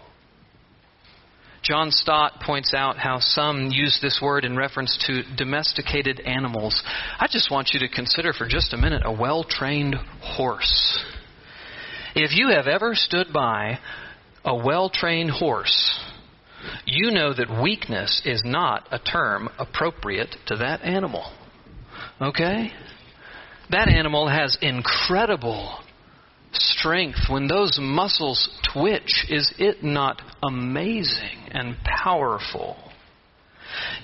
John 1.63 1.91
Stott 1.91 2.41
points 2.41 2.73
out 2.73 2.97
how 2.97 3.19
some 3.19 3.71
use 3.71 3.97
this 4.01 4.19
word 4.21 4.43
in 4.43 4.57
reference 4.57 4.97
to 5.07 5.23
domesticated 5.37 6.19
animals. 6.19 6.83
I 7.17 7.27
just 7.31 7.49
want 7.49 7.69
you 7.73 7.79
to 7.79 7.87
consider 7.87 8.33
for 8.33 8.47
just 8.47 8.73
a 8.73 8.77
minute 8.77 9.03
a 9.05 9.11
well 9.11 9.45
trained 9.45 9.95
horse. 10.21 11.01
If 12.15 12.35
you 12.35 12.49
have 12.49 12.67
ever 12.67 12.95
stood 12.95 13.27
by 13.33 13.79
a 14.45 14.55
well 14.55 14.89
trained 14.89 15.31
horse, 15.31 15.99
you 16.85 17.11
know 17.11 17.33
that 17.33 17.61
weakness 17.61 18.21
is 18.25 18.41
not 18.45 18.87
a 18.91 18.99
term 18.99 19.49
appropriate 19.57 20.35
to 20.47 20.57
that 20.57 20.81
animal. 20.83 21.31
Okay? 22.21 22.71
That 23.69 23.87
animal 23.87 24.27
has 24.27 24.57
incredible 24.61 25.79
strength, 26.53 27.29
when 27.29 27.47
those 27.47 27.79
muscles 27.81 28.49
twitch, 28.73 29.25
is 29.29 29.53
it 29.57 29.83
not 29.83 30.21
amazing 30.43 31.49
and 31.51 31.75
powerful? 31.83 32.77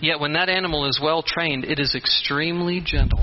Yet 0.02 0.20
when 0.20 0.34
that 0.34 0.50
animal 0.50 0.86
is 0.88 1.00
well 1.02 1.22
trained, 1.22 1.66
it 1.66 1.80
is 1.80 1.94
extremely 1.94 2.82
gentle. 2.84 3.22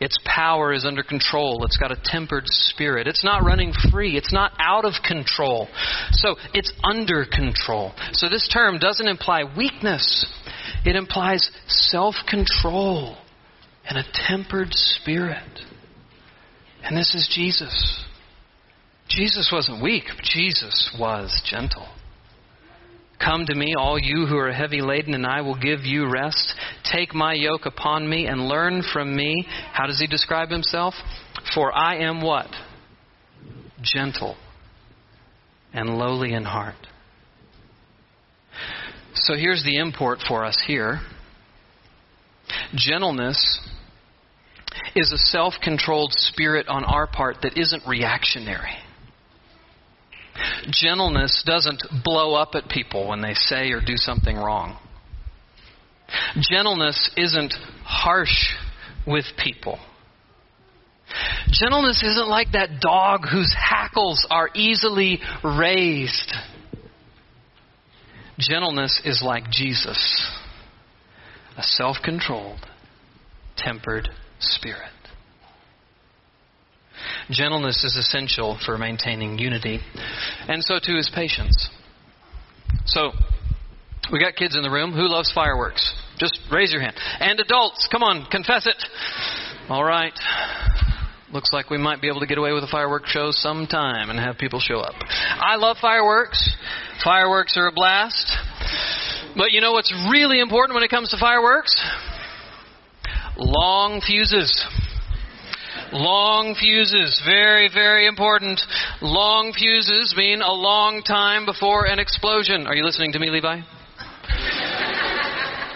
Its 0.00 0.16
power 0.24 0.72
is 0.72 0.84
under 0.84 1.02
control. 1.02 1.64
It's 1.64 1.76
got 1.76 1.90
a 1.90 2.00
tempered 2.04 2.46
spirit. 2.46 3.08
It's 3.08 3.24
not 3.24 3.44
running 3.44 3.72
free. 3.90 4.16
It's 4.16 4.32
not 4.32 4.52
out 4.58 4.84
of 4.84 4.94
control. 5.04 5.68
So 6.12 6.36
it's 6.54 6.72
under 6.84 7.24
control. 7.24 7.92
So 8.12 8.28
this 8.28 8.48
term 8.52 8.78
doesn't 8.78 9.08
imply 9.08 9.42
weakness, 9.56 10.26
it 10.84 10.94
implies 10.94 11.50
self 11.66 12.14
control 12.28 13.16
and 13.88 13.98
a 13.98 14.04
tempered 14.28 14.72
spirit. 14.72 15.60
And 16.84 16.96
this 16.96 17.14
is 17.14 17.28
Jesus. 17.34 18.04
Jesus 19.08 19.50
wasn't 19.52 19.82
weak, 19.82 20.04
Jesus 20.22 20.94
was 20.98 21.42
gentle. 21.44 21.88
Come 23.18 23.46
to 23.46 23.54
me, 23.54 23.74
all 23.76 23.98
you 23.98 24.26
who 24.26 24.36
are 24.36 24.52
heavy 24.52 24.80
laden, 24.80 25.14
and 25.14 25.26
I 25.26 25.40
will 25.40 25.58
give 25.58 25.80
you 25.80 26.10
rest. 26.10 26.54
Take 26.92 27.14
my 27.14 27.34
yoke 27.34 27.66
upon 27.66 28.08
me 28.08 28.26
and 28.26 28.48
learn 28.48 28.82
from 28.92 29.14
me. 29.14 29.46
How 29.72 29.86
does 29.86 29.98
he 29.98 30.06
describe 30.06 30.50
himself? 30.50 30.94
For 31.54 31.72
I 31.76 31.96
am 31.96 32.22
what? 32.22 32.48
Gentle 33.82 34.36
and 35.72 35.98
lowly 35.98 36.32
in 36.32 36.44
heart. 36.44 36.74
So 39.14 39.34
here's 39.34 39.64
the 39.64 39.78
import 39.78 40.20
for 40.26 40.44
us 40.44 40.62
here 40.66 41.00
gentleness 42.74 43.60
is 44.94 45.12
a 45.12 45.18
self 45.18 45.54
controlled 45.62 46.12
spirit 46.12 46.68
on 46.68 46.84
our 46.84 47.06
part 47.06 47.38
that 47.42 47.58
isn't 47.58 47.82
reactionary. 47.86 48.76
Gentleness 50.70 51.42
doesn't 51.46 51.82
blow 52.04 52.34
up 52.34 52.50
at 52.54 52.68
people 52.68 53.08
when 53.08 53.20
they 53.20 53.34
say 53.34 53.70
or 53.70 53.80
do 53.80 53.96
something 53.96 54.36
wrong. 54.36 54.78
Gentleness 56.40 57.10
isn't 57.16 57.54
harsh 57.84 58.54
with 59.06 59.24
people. 59.42 59.78
Gentleness 61.50 62.02
isn't 62.02 62.28
like 62.28 62.52
that 62.52 62.80
dog 62.80 63.22
whose 63.30 63.54
hackles 63.58 64.26
are 64.30 64.50
easily 64.54 65.20
raised. 65.42 66.32
Gentleness 68.38 69.00
is 69.04 69.22
like 69.24 69.50
Jesus, 69.50 70.30
a 71.56 71.62
self 71.62 71.96
controlled, 72.04 72.60
tempered 73.56 74.08
spirit. 74.38 74.90
Gentleness 77.30 77.84
is 77.84 77.96
essential 77.96 78.58
for 78.64 78.78
maintaining 78.78 79.38
unity, 79.38 79.80
and 80.48 80.62
so 80.64 80.78
too 80.82 80.96
is 80.96 81.10
patience. 81.14 81.68
So, 82.86 83.12
we 84.10 84.18
got 84.18 84.34
kids 84.34 84.56
in 84.56 84.62
the 84.62 84.70
room. 84.70 84.92
Who 84.92 85.08
loves 85.08 85.30
fireworks? 85.32 85.94
Just 86.18 86.40
raise 86.50 86.72
your 86.72 86.80
hand. 86.80 86.96
And 87.20 87.38
adults, 87.38 87.86
come 87.92 88.02
on, 88.02 88.26
confess 88.30 88.66
it. 88.66 88.82
All 89.68 89.84
right. 89.84 90.12
Looks 91.30 91.50
like 91.52 91.68
we 91.68 91.76
might 91.76 92.00
be 92.00 92.08
able 92.08 92.20
to 92.20 92.26
get 92.26 92.38
away 92.38 92.52
with 92.52 92.64
a 92.64 92.68
fireworks 92.68 93.10
show 93.10 93.28
sometime 93.32 94.08
and 94.08 94.18
have 94.18 94.38
people 94.38 94.60
show 94.60 94.80
up. 94.80 94.94
I 94.98 95.56
love 95.56 95.76
fireworks. 95.78 96.56
Fireworks 97.04 97.58
are 97.58 97.68
a 97.68 97.72
blast. 97.72 98.34
But 99.36 99.52
you 99.52 99.60
know 99.60 99.72
what's 99.72 99.92
really 100.10 100.40
important 100.40 100.74
when 100.74 100.82
it 100.82 100.88
comes 100.88 101.10
to 101.10 101.18
fireworks? 101.18 101.76
Long 103.36 104.00
fuses. 104.00 104.64
Long 105.92 106.54
fuses, 106.54 107.22
very, 107.24 107.70
very 107.72 108.06
important. 108.06 108.60
Long 109.00 109.52
fuses 109.52 110.14
mean 110.16 110.42
a 110.42 110.52
long 110.52 111.02
time 111.02 111.46
before 111.46 111.86
an 111.86 111.98
explosion. 111.98 112.66
Are 112.66 112.74
you 112.74 112.84
listening 112.84 113.12
to 113.12 113.18
me, 113.18 113.30
Levi? 113.30 113.60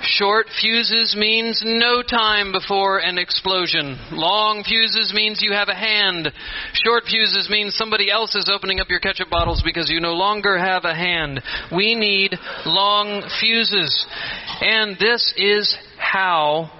Short 0.05 0.47
fuses 0.61 1.17
means 1.17 1.63
no 1.65 2.03
time 2.03 2.53
before 2.53 2.99
an 2.99 3.17
explosion. 3.19 3.97
Long 4.11 4.65
fuses 4.65 5.13
means 5.15 5.41
you 5.41 5.53
have 5.53 5.69
a 5.69 5.75
hand. 5.75 6.29
Short 6.85 7.05
fuses 7.05 7.49
means 7.49 7.75
somebody 7.75 8.11
else 8.11 8.35
is 8.35 8.51
opening 8.53 8.81
up 8.81 8.91
your 8.91 9.01
ketchup 9.01 9.31
bottles 9.31 9.63
because 9.65 9.89
you 9.89 10.01
no 10.01 10.13
longer 10.13 10.59
have 10.59 10.85
a 10.85 10.95
hand. 10.95 11.41
We 11.75 11.95
need 11.95 12.35
long 12.67 13.23
fuses. 13.41 14.07
And 14.61 14.99
this 14.99 15.33
is 15.37 15.75
how 15.99 16.71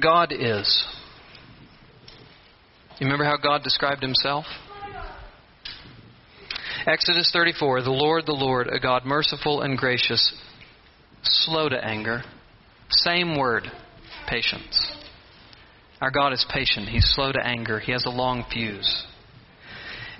God 0.00 0.32
is. 0.32 0.84
You 3.00 3.06
remember 3.06 3.24
how 3.24 3.38
God 3.38 3.62
described 3.62 4.02
himself? 4.02 4.44
Exodus 6.86 7.30
34 7.32 7.82
The 7.82 7.90
Lord, 7.90 8.26
the 8.26 8.32
Lord, 8.32 8.68
a 8.70 8.78
God 8.78 9.06
merciful 9.06 9.62
and 9.62 9.78
gracious, 9.78 10.34
slow 11.22 11.70
to 11.70 11.82
anger. 11.82 12.22
Same 12.90 13.38
word, 13.38 13.64
patience. 14.28 14.92
Our 16.02 16.10
God 16.10 16.34
is 16.34 16.44
patient. 16.52 16.90
He's 16.90 17.10
slow 17.14 17.32
to 17.32 17.42
anger. 17.42 17.80
He 17.80 17.92
has 17.92 18.04
a 18.04 18.10
long 18.10 18.44
fuse. 18.52 19.06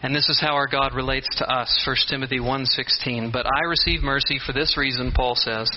And 0.03 0.15
this 0.15 0.31
is 0.31 0.41
how 0.41 0.55
our 0.55 0.67
God 0.67 0.95
relates 0.95 1.29
to 1.37 1.47
us. 1.47 1.83
1 1.85 2.09
Timothy 2.09 2.39
1:16. 2.39 3.31
But 3.31 3.45
I 3.45 3.67
receive 3.69 4.03
mercy 4.03 4.39
for 4.39 4.55
this 4.55 4.79
reason, 4.79 5.13
Paul 5.13 5.35
says, 5.35 5.71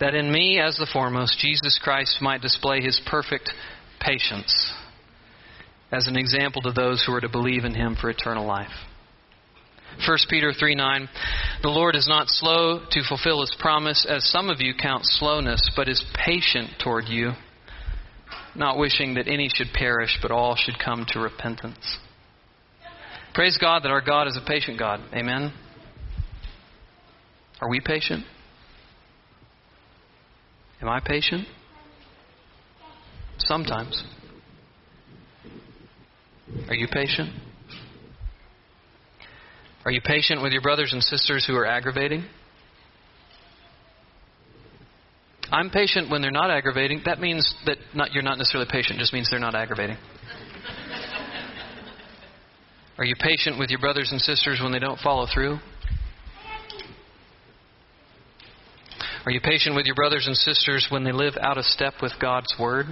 that 0.00 0.16
in 0.16 0.32
me 0.32 0.58
as 0.58 0.76
the 0.76 0.90
foremost 0.92 1.38
Jesus 1.38 1.78
Christ 1.80 2.20
might 2.20 2.42
display 2.42 2.80
his 2.80 3.00
perfect 3.06 3.52
patience 4.00 4.72
as 5.92 6.06
an 6.06 6.16
example 6.16 6.62
to 6.62 6.72
those 6.72 7.04
who 7.04 7.12
are 7.12 7.20
to 7.20 7.28
believe 7.28 7.64
in 7.64 7.74
him 7.74 7.96
for 8.00 8.10
eternal 8.10 8.46
life. 8.46 8.70
1 10.06 10.18
Peter 10.28 10.52
3 10.58 10.74
9, 10.74 11.08
the 11.62 11.68
Lord 11.68 11.96
is 11.96 12.06
not 12.08 12.28
slow 12.28 12.80
to 12.90 13.02
fulfill 13.08 13.40
his 13.40 13.54
promise, 13.58 14.06
as 14.08 14.24
some 14.30 14.48
of 14.48 14.60
you 14.60 14.72
count 14.80 15.04
slowness, 15.04 15.68
but 15.76 15.88
is 15.88 16.02
patient 16.14 16.70
toward 16.82 17.06
you, 17.08 17.32
not 18.54 18.78
wishing 18.78 19.14
that 19.14 19.28
any 19.28 19.48
should 19.52 19.72
perish, 19.74 20.18
but 20.22 20.30
all 20.30 20.56
should 20.56 20.78
come 20.82 21.04
to 21.08 21.20
repentance. 21.20 21.98
Praise 23.34 23.58
God 23.58 23.82
that 23.82 23.90
our 23.90 24.00
God 24.00 24.26
is 24.26 24.36
a 24.36 24.46
patient 24.46 24.78
God. 24.78 25.00
Amen. 25.12 25.52
Are 27.60 27.68
we 27.68 27.80
patient? 27.80 28.24
Am 30.80 30.88
I 30.88 31.00
patient? 31.00 31.46
Sometimes. 33.38 34.02
Are 36.68 36.74
you 36.74 36.88
patient? 36.88 37.30
Are 39.84 39.90
you 39.90 40.00
patient 40.04 40.42
with 40.42 40.52
your 40.52 40.62
brothers 40.62 40.92
and 40.92 41.02
sisters 41.02 41.44
who 41.46 41.54
are 41.56 41.66
aggravating? 41.66 42.24
I'm 45.50 45.70
patient 45.70 46.10
when 46.10 46.22
they're 46.22 46.30
not 46.30 46.50
aggravating. 46.50 47.02
That 47.06 47.20
means 47.20 47.54
that 47.66 47.78
not, 47.94 48.12
you're 48.12 48.22
not 48.22 48.38
necessarily 48.38 48.68
patient, 48.70 48.98
just 48.98 49.12
means 49.12 49.28
they're 49.30 49.40
not 49.40 49.54
aggravating. 49.54 49.96
Are 52.98 53.04
you 53.04 53.14
patient 53.18 53.58
with 53.58 53.70
your 53.70 53.80
brothers 53.80 54.10
and 54.12 54.20
sisters 54.20 54.60
when 54.62 54.72
they 54.72 54.78
don't 54.78 55.00
follow 55.00 55.26
through? 55.32 55.58
Are 59.24 59.32
you 59.32 59.40
patient 59.40 59.74
with 59.74 59.86
your 59.86 59.94
brothers 59.94 60.26
and 60.26 60.36
sisters 60.36 60.86
when 60.90 61.04
they 61.04 61.12
live 61.12 61.34
out 61.40 61.58
of 61.58 61.64
step 61.64 61.94
with 62.02 62.12
God's 62.20 62.54
Word? 62.58 62.86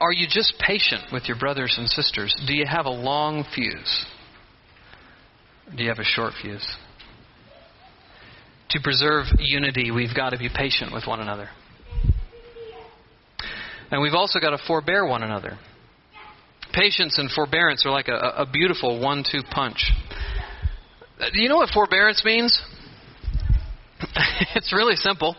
Are 0.00 0.12
you 0.12 0.26
just 0.28 0.54
patient 0.58 1.04
with 1.12 1.24
your 1.26 1.38
brothers 1.38 1.74
and 1.78 1.88
sisters? 1.88 2.34
Do 2.46 2.54
you 2.54 2.64
have 2.68 2.86
a 2.86 2.90
long 2.90 3.44
fuse? 3.54 4.06
Do 5.76 5.82
you 5.82 5.88
have 5.88 5.98
a 5.98 6.04
short 6.04 6.34
fuse? 6.40 6.66
To 8.70 8.80
preserve 8.82 9.26
unity, 9.38 9.90
we've 9.90 10.14
got 10.14 10.30
to 10.30 10.38
be 10.38 10.48
patient 10.48 10.92
with 10.92 11.06
one 11.06 11.20
another. 11.20 11.48
And 13.90 14.00
we've 14.00 14.14
also 14.14 14.40
got 14.40 14.50
to 14.50 14.58
forbear 14.66 15.06
one 15.06 15.22
another. 15.22 15.58
Patience 16.72 17.18
and 17.18 17.30
forbearance 17.30 17.84
are 17.84 17.92
like 17.92 18.08
a, 18.08 18.14
a 18.14 18.46
beautiful 18.50 18.98
one 18.98 19.24
two 19.30 19.42
punch. 19.50 19.92
Do 21.18 21.42
you 21.42 21.48
know 21.48 21.56
what 21.56 21.68
forbearance 21.68 22.24
means? 22.24 22.58
it's 24.54 24.72
really 24.72 24.96
simple. 24.96 25.36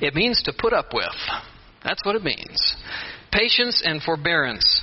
It 0.00 0.14
means 0.14 0.42
to 0.44 0.54
put 0.58 0.72
up 0.72 0.94
with. 0.94 1.04
That's 1.84 2.04
what 2.04 2.16
it 2.16 2.24
means. 2.24 2.74
Patience 3.34 3.82
and 3.84 4.00
forbearance, 4.00 4.82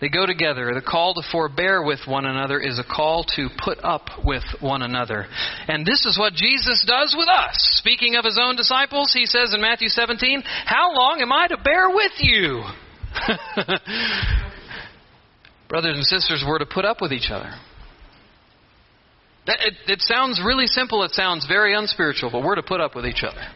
they 0.00 0.08
go 0.08 0.26
together. 0.26 0.74
The 0.74 0.82
call 0.82 1.14
to 1.14 1.22
forbear 1.30 1.80
with 1.84 2.00
one 2.08 2.24
another 2.24 2.58
is 2.58 2.80
a 2.80 2.84
call 2.84 3.22
to 3.36 3.48
put 3.56 3.78
up 3.84 4.08
with 4.24 4.42
one 4.60 4.82
another. 4.82 5.26
And 5.68 5.86
this 5.86 6.04
is 6.04 6.18
what 6.18 6.32
Jesus 6.34 6.84
does 6.86 7.14
with 7.16 7.28
us. 7.28 7.56
Speaking 7.78 8.16
of 8.16 8.24
his 8.24 8.36
own 8.40 8.56
disciples, 8.56 9.12
he 9.14 9.26
says 9.26 9.54
in 9.54 9.60
Matthew 9.60 9.88
17, 9.88 10.42
How 10.66 10.92
long 10.92 11.20
am 11.20 11.32
I 11.32 11.46
to 11.46 11.56
bear 11.56 11.88
with 11.88 12.12
you? 12.18 12.64
Brothers 15.68 15.96
and 15.96 16.04
sisters, 16.04 16.44
we're 16.44 16.58
to 16.58 16.66
put 16.66 16.84
up 16.84 17.00
with 17.00 17.12
each 17.12 17.30
other. 17.30 17.52
It, 19.46 19.74
it, 19.86 20.00
sounds 20.00 20.40
really 20.44 20.66
simple, 20.66 21.04
it 21.04 21.12
sounds 21.12 21.46
very 21.46 21.76
unspiritual, 21.76 22.30
but 22.32 22.42
we're 22.42 22.56
to 22.56 22.62
put 22.62 22.80
up 22.80 22.96
with 22.96 23.06
each 23.06 23.22
other. 23.22 23.46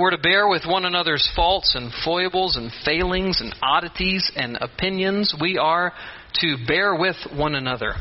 We're 0.00 0.12
to 0.12 0.18
bear 0.18 0.48
with 0.48 0.62
one 0.66 0.86
another's 0.86 1.30
faults 1.36 1.74
and 1.74 1.92
foibles 2.06 2.56
and 2.56 2.72
failings 2.86 3.42
and 3.42 3.54
oddities 3.60 4.32
and 4.34 4.56
opinions. 4.58 5.34
We 5.38 5.58
are 5.58 5.92
to 6.36 6.56
bear 6.66 6.94
with 6.94 7.16
one 7.36 7.54
another. 7.54 7.92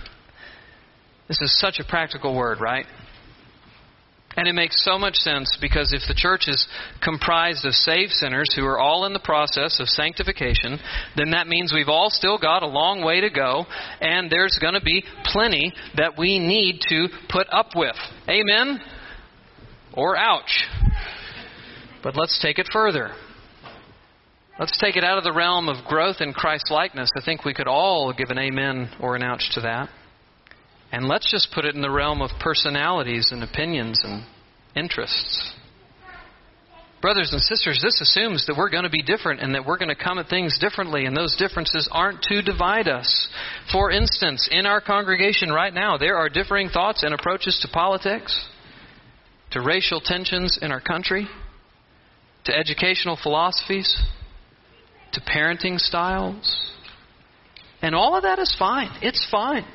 This 1.28 1.42
is 1.42 1.60
such 1.60 1.80
a 1.80 1.84
practical 1.84 2.38
word, 2.38 2.62
right? 2.62 2.86
And 4.38 4.48
it 4.48 4.54
makes 4.54 4.82
so 4.86 4.98
much 4.98 5.16
sense 5.16 5.58
because 5.60 5.92
if 5.92 6.04
the 6.08 6.14
church 6.14 6.46
is 6.48 6.70
comprised 7.04 7.66
of 7.66 7.74
saved 7.74 8.14
sinners 8.14 8.48
who 8.56 8.64
are 8.64 8.80
all 8.80 9.04
in 9.04 9.12
the 9.12 9.20
process 9.20 9.82
of 9.82 9.90
sanctification, 9.90 10.80
then 11.18 11.32
that 11.32 11.50
means 11.50 11.74
we've 11.74 11.90
all 11.90 12.10
still 12.10 12.38
got 12.38 12.64
a 12.64 12.68
long 12.68 13.04
way 13.04 13.20
to 13.20 13.30
go, 13.30 13.66
and 14.00 14.32
there's 14.32 14.58
going 14.62 14.76
to 14.76 14.82
be 14.82 15.04
plenty 15.26 15.74
that 15.98 16.18
we 16.18 16.40
need 16.40 16.80
to 16.88 17.10
put 17.28 17.48
up 17.52 17.72
with. 17.76 17.98
Amen? 18.30 18.80
Or 19.92 20.16
ouch. 20.16 20.66
But 22.04 22.16
let's 22.16 22.40
take 22.42 22.60
it 22.60 22.68
further. 22.72 23.12
Let's 24.60 24.78
take 24.80 24.98
it 24.98 25.04
out 25.04 25.18
of 25.18 25.24
the 25.24 25.34
realm 25.34 25.70
of 25.70 25.86
growth 25.86 26.18
in 26.20 26.34
Christ 26.34 26.70
likeness. 26.70 27.10
I 27.16 27.24
think 27.24 27.46
we 27.46 27.54
could 27.54 27.68
all 27.68 28.14
give 28.14 28.30
an 28.30 28.38
amen 28.38 28.90
or 29.00 29.16
an 29.16 29.24
ouch 29.24 29.50
to 29.54 29.62
that. 29.62 29.90
And 30.92 31.08
let's 31.08 31.32
just 31.32 31.54
put 31.54 31.66
it 31.66 31.76
in 31.76 31.82
the 31.82 31.90
realm 31.90 32.22
of 32.22 32.32
personalities 32.40 33.30
and 33.32 33.44
opinions 33.44 34.02
and 34.04 34.26
interests. 34.76 35.54
Brothers 37.02 37.30
and 37.32 37.42
sisters, 37.42 37.80
this 37.82 38.02
assumes 38.02 38.46
that 38.48 38.58
we're 38.58 38.70
going 38.70 38.84
to 38.84 38.90
be 38.90 39.02
different 39.02 39.40
and 39.40 39.56
that 39.56 39.66
we're 39.66 39.78
going 39.78 39.96
to 39.96 40.04
come 40.04 40.20
at 40.20 40.28
things 40.28 40.58
differently, 40.60 41.06
and 41.06 41.16
those 41.16 41.38
differences 41.38 41.88
aren't 41.90 42.22
to 42.24 42.42
divide 42.42 42.90
us. 42.90 43.30
For 43.72 43.90
instance, 43.92 44.50
in 44.52 44.66
our 44.66 44.82
congregation 44.82 45.50
right 45.50 45.74
now, 45.74 45.98
there 45.98 46.18
are 46.18 46.28
differing 46.28 46.68
thoughts 46.68 47.04
and 47.04 47.14
approaches 47.14 47.58
to 47.62 47.70
politics, 47.70 48.46
to 49.52 49.62
racial 49.62 50.02
tensions 50.02 50.60
in 50.62 50.74
our 50.74 50.82
country, 50.82 51.30
to 52.50 52.58
educational 52.58 53.18
philosophies, 53.22 54.02
to 55.14 55.22
parenting 55.22 55.80
styles. 55.80 56.72
And 57.82 57.96
all 57.96 58.16
of 58.16 58.24
that 58.24 58.40
is 58.40 58.56
fine. 58.58 58.90
It's 59.02 59.26
fine. 59.30 59.66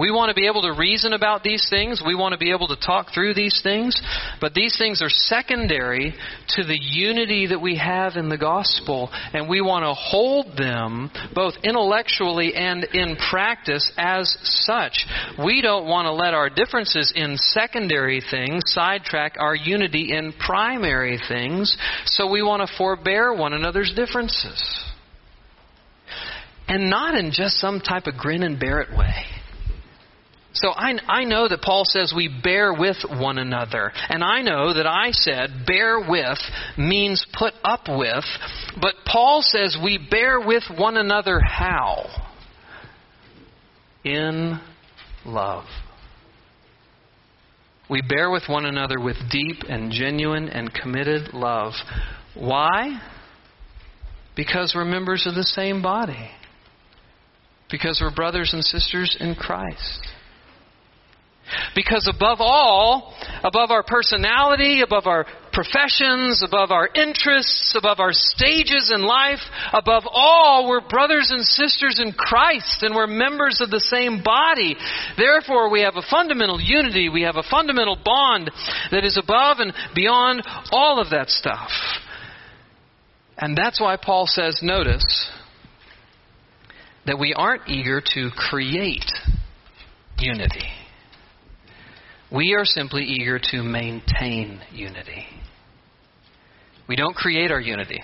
We 0.00 0.10
want 0.10 0.30
to 0.30 0.34
be 0.34 0.46
able 0.46 0.62
to 0.62 0.72
reason 0.72 1.12
about 1.12 1.42
these 1.42 1.68
things. 1.68 2.02
We 2.04 2.14
want 2.14 2.32
to 2.32 2.38
be 2.38 2.52
able 2.52 2.68
to 2.68 2.76
talk 2.76 3.08
through 3.12 3.34
these 3.34 3.60
things. 3.62 4.00
But 4.40 4.54
these 4.54 4.78
things 4.78 5.02
are 5.02 5.10
secondary 5.10 6.14
to 6.56 6.64
the 6.64 6.78
unity 6.80 7.48
that 7.48 7.60
we 7.60 7.76
have 7.76 8.16
in 8.16 8.30
the 8.30 8.38
gospel. 8.38 9.10
And 9.34 9.46
we 9.46 9.60
want 9.60 9.84
to 9.84 9.92
hold 9.92 10.56
them 10.56 11.10
both 11.34 11.52
intellectually 11.62 12.54
and 12.54 12.82
in 12.94 13.16
practice 13.30 13.92
as 13.98 14.38
such. 14.42 15.04
We 15.44 15.60
don't 15.60 15.86
want 15.86 16.06
to 16.06 16.12
let 16.12 16.32
our 16.32 16.48
differences 16.48 17.12
in 17.14 17.36
secondary 17.36 18.22
things 18.22 18.62
sidetrack 18.68 19.36
our 19.38 19.54
unity 19.54 20.16
in 20.16 20.32
primary 20.32 21.20
things. 21.28 21.76
So 22.06 22.30
we 22.30 22.42
want 22.42 22.66
to 22.66 22.76
forbear 22.78 23.34
one 23.34 23.52
another's 23.52 23.92
differences. 23.94 24.82
And 26.68 26.88
not 26.88 27.14
in 27.14 27.32
just 27.32 27.56
some 27.56 27.80
type 27.80 28.06
of 28.06 28.16
grin 28.16 28.42
and 28.42 28.58
bear 28.58 28.80
it 28.80 28.96
way. 28.96 29.26
So 30.52 30.70
I, 30.70 30.98
I 31.06 31.24
know 31.24 31.48
that 31.48 31.62
Paul 31.62 31.84
says 31.84 32.12
we 32.14 32.28
bear 32.42 32.72
with 32.74 32.96
one 33.08 33.38
another. 33.38 33.92
And 34.08 34.24
I 34.24 34.42
know 34.42 34.74
that 34.74 34.86
I 34.86 35.12
said 35.12 35.64
bear 35.66 36.00
with 36.00 36.38
means 36.76 37.24
put 37.32 37.54
up 37.62 37.82
with. 37.88 38.24
But 38.80 38.94
Paul 39.06 39.42
says 39.42 39.76
we 39.82 39.98
bear 40.10 40.40
with 40.40 40.64
one 40.76 40.96
another 40.96 41.40
how? 41.40 42.06
In 44.04 44.60
love. 45.24 45.66
We 47.88 48.02
bear 48.02 48.30
with 48.30 48.44
one 48.48 48.66
another 48.66 49.00
with 49.00 49.16
deep 49.30 49.64
and 49.68 49.92
genuine 49.92 50.48
and 50.48 50.72
committed 50.72 51.32
love. 51.32 51.72
Why? 52.34 53.00
Because 54.36 54.72
we're 54.74 54.84
members 54.84 55.26
of 55.26 55.34
the 55.34 55.44
same 55.44 55.82
body. 55.82 56.30
Because 57.68 58.00
we're 58.00 58.14
brothers 58.14 58.52
and 58.52 58.64
sisters 58.64 59.16
in 59.18 59.34
Christ. 59.34 60.06
Because 61.74 62.08
above 62.12 62.38
all, 62.40 63.14
above 63.42 63.70
our 63.70 63.82
personality, 63.82 64.82
above 64.82 65.06
our 65.06 65.26
professions, 65.52 66.42
above 66.46 66.70
our 66.70 66.88
interests, 66.94 67.74
above 67.76 68.00
our 68.00 68.12
stages 68.12 68.92
in 68.94 69.02
life, 69.02 69.40
above 69.72 70.04
all, 70.06 70.68
we're 70.68 70.86
brothers 70.88 71.30
and 71.30 71.44
sisters 71.44 72.00
in 72.00 72.12
Christ 72.12 72.82
and 72.82 72.94
we're 72.94 73.06
members 73.06 73.60
of 73.60 73.70
the 73.70 73.80
same 73.80 74.22
body. 74.22 74.76
Therefore, 75.16 75.70
we 75.70 75.82
have 75.82 75.96
a 75.96 76.06
fundamental 76.10 76.60
unity, 76.60 77.08
we 77.08 77.22
have 77.22 77.36
a 77.36 77.44
fundamental 77.50 77.98
bond 78.04 78.50
that 78.90 79.04
is 79.04 79.16
above 79.16 79.58
and 79.58 79.72
beyond 79.94 80.42
all 80.70 81.00
of 81.00 81.10
that 81.10 81.28
stuff. 81.28 81.70
And 83.36 83.56
that's 83.56 83.80
why 83.80 83.96
Paul 83.96 84.26
says, 84.26 84.60
notice, 84.62 85.30
that 87.06 87.18
we 87.18 87.32
aren't 87.34 87.68
eager 87.68 88.02
to 88.14 88.30
create 88.36 89.10
unity. 90.18 90.68
We 92.32 92.54
are 92.54 92.64
simply 92.64 93.02
eager 93.02 93.40
to 93.50 93.62
maintain 93.62 94.60
unity. 94.72 95.26
We 96.88 96.94
don't 96.94 97.16
create 97.16 97.50
our 97.50 97.60
unity. 97.60 98.00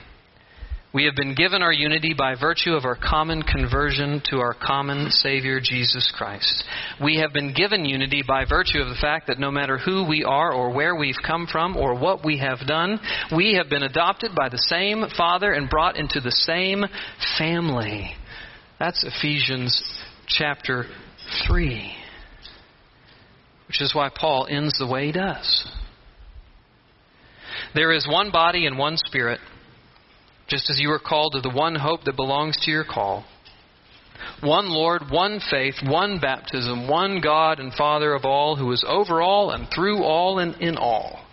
We 0.92 1.04
have 1.04 1.14
been 1.14 1.34
given 1.34 1.62
our 1.62 1.72
unity 1.72 2.14
by 2.16 2.34
virtue 2.40 2.72
of 2.72 2.84
our 2.84 2.96
common 2.96 3.42
conversion 3.42 4.22
to 4.30 4.38
our 4.38 4.54
common 4.54 5.10
Savior, 5.10 5.60
Jesus 5.62 6.12
Christ. 6.16 6.64
We 7.02 7.18
have 7.18 7.32
been 7.32 7.52
given 7.54 7.84
unity 7.84 8.22
by 8.26 8.46
virtue 8.48 8.80
of 8.80 8.88
the 8.88 8.98
fact 9.00 9.26
that 9.26 9.38
no 9.38 9.50
matter 9.50 9.78
who 9.78 10.08
we 10.08 10.24
are 10.24 10.52
or 10.52 10.72
where 10.72 10.96
we've 10.96 11.18
come 11.24 11.46
from 11.50 11.76
or 11.76 11.94
what 11.98 12.24
we 12.24 12.38
have 12.38 12.66
done, 12.66 12.98
we 13.36 13.54
have 13.54 13.68
been 13.68 13.82
adopted 13.82 14.34
by 14.34 14.48
the 14.48 14.64
same 14.68 15.04
Father 15.16 15.52
and 15.52 15.68
brought 15.68 15.96
into 15.96 16.20
the 16.20 16.32
same 16.32 16.84
family. 17.36 18.12
That's 18.78 19.04
Ephesians 19.04 19.80
chapter 20.26 20.86
3 21.46 22.05
which 23.68 23.80
is 23.80 23.94
why 23.94 24.10
Paul 24.14 24.46
ends 24.48 24.78
the 24.78 24.86
way 24.86 25.06
he 25.06 25.12
does. 25.12 25.68
There 27.74 27.92
is 27.92 28.06
one 28.08 28.30
body 28.30 28.66
and 28.66 28.78
one 28.78 28.96
spirit, 28.96 29.40
just 30.48 30.70
as 30.70 30.78
you 30.78 30.90
are 30.92 30.98
called 30.98 31.32
to 31.32 31.40
the 31.40 31.54
one 31.54 31.74
hope 31.74 32.04
that 32.04 32.16
belongs 32.16 32.56
to 32.62 32.70
your 32.70 32.84
call. 32.84 33.24
One 34.42 34.68
Lord, 34.68 35.02
one 35.10 35.40
faith, 35.50 35.74
one 35.84 36.20
baptism, 36.20 36.88
one 36.88 37.20
God 37.20 37.58
and 37.58 37.72
Father 37.72 38.14
of 38.14 38.24
all, 38.24 38.56
who 38.56 38.70
is 38.72 38.84
over 38.86 39.20
all 39.20 39.50
and 39.50 39.68
through 39.74 40.02
all 40.02 40.38
and 40.38 40.54
in 40.60 40.76
all. 40.76 41.24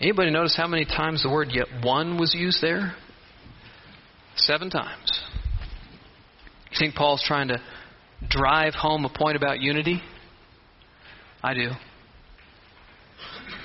Anybody 0.00 0.30
notice 0.30 0.56
how 0.56 0.66
many 0.66 0.84
times 0.84 1.22
the 1.22 1.30
word 1.30 1.48
yet 1.52 1.66
one 1.82 2.18
was 2.18 2.34
used 2.34 2.60
there? 2.60 2.94
Seven 4.36 4.70
times. 4.70 5.22
You 6.70 6.76
think 6.78 6.94
Paul's 6.94 7.24
trying 7.24 7.48
to 7.48 7.58
drive 8.28 8.74
home 8.74 9.04
a 9.04 9.08
point 9.08 9.36
about 9.36 9.60
unity? 9.60 10.02
I 11.44 11.52
do. 11.52 11.68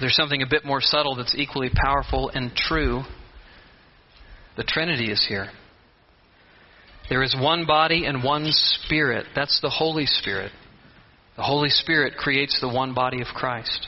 There's 0.02 0.16
something 0.16 0.42
a 0.42 0.50
bit 0.50 0.66
more 0.66 0.82
subtle 0.82 1.16
that's 1.16 1.34
equally 1.38 1.70
powerful 1.74 2.30
and 2.34 2.54
true. 2.54 3.04
The 4.58 4.66
Trinity 4.66 5.10
is 5.10 5.26
here. 5.28 5.48
There 7.10 7.24
is 7.24 7.34
one 7.40 7.66
body 7.66 8.06
and 8.06 8.22
one 8.22 8.48
Spirit. 8.50 9.28
That's 9.34 9.62
the 9.62 9.70
Holy 9.70 10.06
Spirit. 10.06 10.52
The 11.38 11.44
Holy 11.44 11.70
Spirit 11.70 12.18
creates 12.18 12.60
the 12.60 12.68
one 12.68 12.94
body 12.94 13.22
of 13.22 13.28
Christ. 13.28 13.88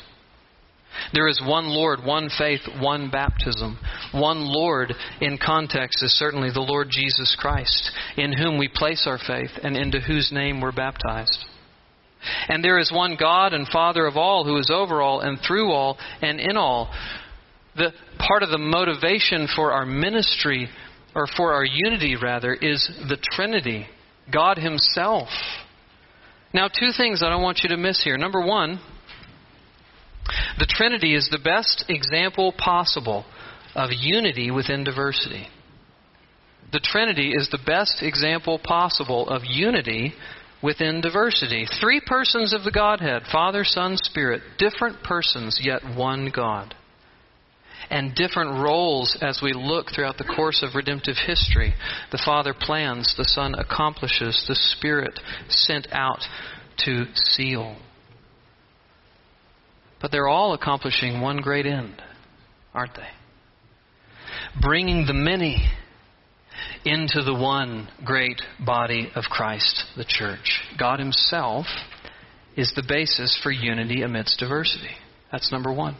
There 1.14 1.28
is 1.28 1.42
one 1.46 1.68
Lord, 1.68 2.00
one 2.06 2.30
faith, 2.38 2.62
one 2.80 3.10
baptism. 3.10 3.78
One 4.14 4.46
Lord 4.46 4.94
in 5.20 5.38
context 5.38 6.02
is 6.02 6.18
certainly 6.18 6.50
the 6.54 6.62
Lord 6.62 6.88
Jesus 6.90 7.36
Christ, 7.38 7.92
in 8.16 8.32
whom 8.32 8.58
we 8.58 8.70
place 8.74 9.06
our 9.06 9.18
faith 9.18 9.52
and 9.64 9.76
into 9.76 10.00
whose 10.00 10.32
name 10.32 10.62
we're 10.62 10.72
baptized. 10.72 11.46
And 12.48 12.64
there 12.64 12.80
is 12.80 12.92
one 12.92 13.16
God 13.20 13.54
and 13.54 13.68
Father 13.68 14.06
of 14.06 14.18
all 14.18 14.44
who 14.44 14.58
is 14.58 14.70
over 14.74 15.02
all 15.02 15.22
and 15.22 15.40
through 15.46 15.72
all 15.72 15.98
and 16.22 16.40
in 16.40 16.58
all. 16.58 16.94
The 17.76 17.92
part 18.20 18.44
of 18.44 18.50
the 18.50 18.58
motivation 18.58 19.48
for 19.56 19.72
our 19.72 19.86
ministry 19.86 20.70
or 21.16 21.28
for 21.38 21.54
our 21.54 21.66
unity 21.66 22.16
rather 22.16 22.54
is 22.54 22.90
the 23.08 23.18
Trinity, 23.34 23.88
God 24.32 24.58
himself. 24.58 25.30
Now 26.54 26.68
two 26.68 26.92
things 26.96 27.22
I 27.24 27.30
don't 27.30 27.42
want 27.42 27.62
you 27.64 27.70
to 27.70 27.78
miss 27.78 28.04
here. 28.04 28.18
Number 28.18 28.46
1, 28.46 28.80
the 30.60 30.68
Trinity 30.70 31.16
is 31.16 31.30
the 31.32 31.40
best 31.40 31.86
example 31.90 32.54
possible 32.58 33.26
of 33.74 33.90
unity 33.94 34.52
within 34.52 34.84
diversity. 34.84 35.48
The 36.72 36.82
Trinity 36.82 37.34
is 37.34 37.50
the 37.50 37.60
best 37.66 38.02
example 38.02 38.60
possible 38.64 39.28
of 39.30 39.42
unity 39.46 40.14
within 40.64 41.02
diversity. 41.02 41.66
Three 41.80 42.02
persons 42.06 42.54
of 42.54 42.64
the 42.64 42.72
Godhead 42.72 43.24
Father, 43.32 43.64
Son, 43.64 43.98
Spirit. 43.98 44.42
Different 44.58 45.04
persons, 45.04 45.60
yet 45.62 45.82
one 45.96 46.32
God. 46.34 46.76
And 47.90 48.16
different 48.16 48.64
roles 48.64 49.18
as 49.22 49.42
we 49.44 49.54
look 49.54 49.88
throughout 49.94 50.18
the 50.18 50.34
course 50.36 50.64
of 50.64 50.76
redemptive 50.76 51.18
history. 51.26 51.74
The 52.12 52.22
Father 52.24 52.54
plans, 52.58 53.16
the 53.18 53.26
Son 53.26 53.54
accomplishes, 53.56 54.46
the 54.48 54.56
Spirit 54.56 55.20
sent 55.50 55.88
out 55.92 56.22
to 56.86 57.06
seal. 57.16 57.76
But 60.02 60.12
they're 60.12 60.28
all 60.28 60.54
accomplishing 60.54 61.22
one 61.22 61.38
great 61.38 61.66
end, 61.66 62.02
aren't 62.74 62.96
they? 62.96 63.10
Bringing 64.62 65.06
the 65.06 65.14
many 65.14 65.70
into 66.86 67.22
the 67.24 67.34
one 67.34 67.88
great 68.04 68.42
body 68.64 69.10
of 69.16 69.26
Christ, 69.26 69.84
the 69.98 70.06
church. 70.06 70.62
God 70.78 71.00
Himself 71.00 71.66
is 72.56 72.74
the 72.76 72.86
basis 72.88 73.40
for 73.42 73.52
unity 73.52 74.02
amidst 74.02 74.40
diversity. 74.40 74.96
That's 75.32 75.52
number 75.52 75.72
one. 75.72 75.98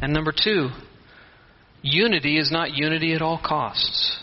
And 0.00 0.12
number 0.12 0.32
two, 0.32 0.70
unity 1.82 2.38
is 2.38 2.50
not 2.50 2.74
unity 2.74 3.14
at 3.14 3.22
all 3.22 3.40
costs. 3.44 4.16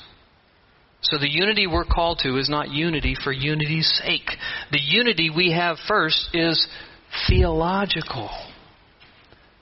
So 1.02 1.18
the 1.18 1.30
unity 1.30 1.68
we're 1.68 1.86
called 1.86 2.20
to 2.24 2.38
is 2.38 2.50
not 2.50 2.72
unity 2.72 3.16
for 3.24 3.32
unity's 3.32 4.02
sake. 4.04 4.30
The 4.72 4.82
unity 4.82 5.30
we 5.30 5.52
have 5.52 5.78
first 5.88 6.30
is 6.34 6.68
theological. 7.30 8.30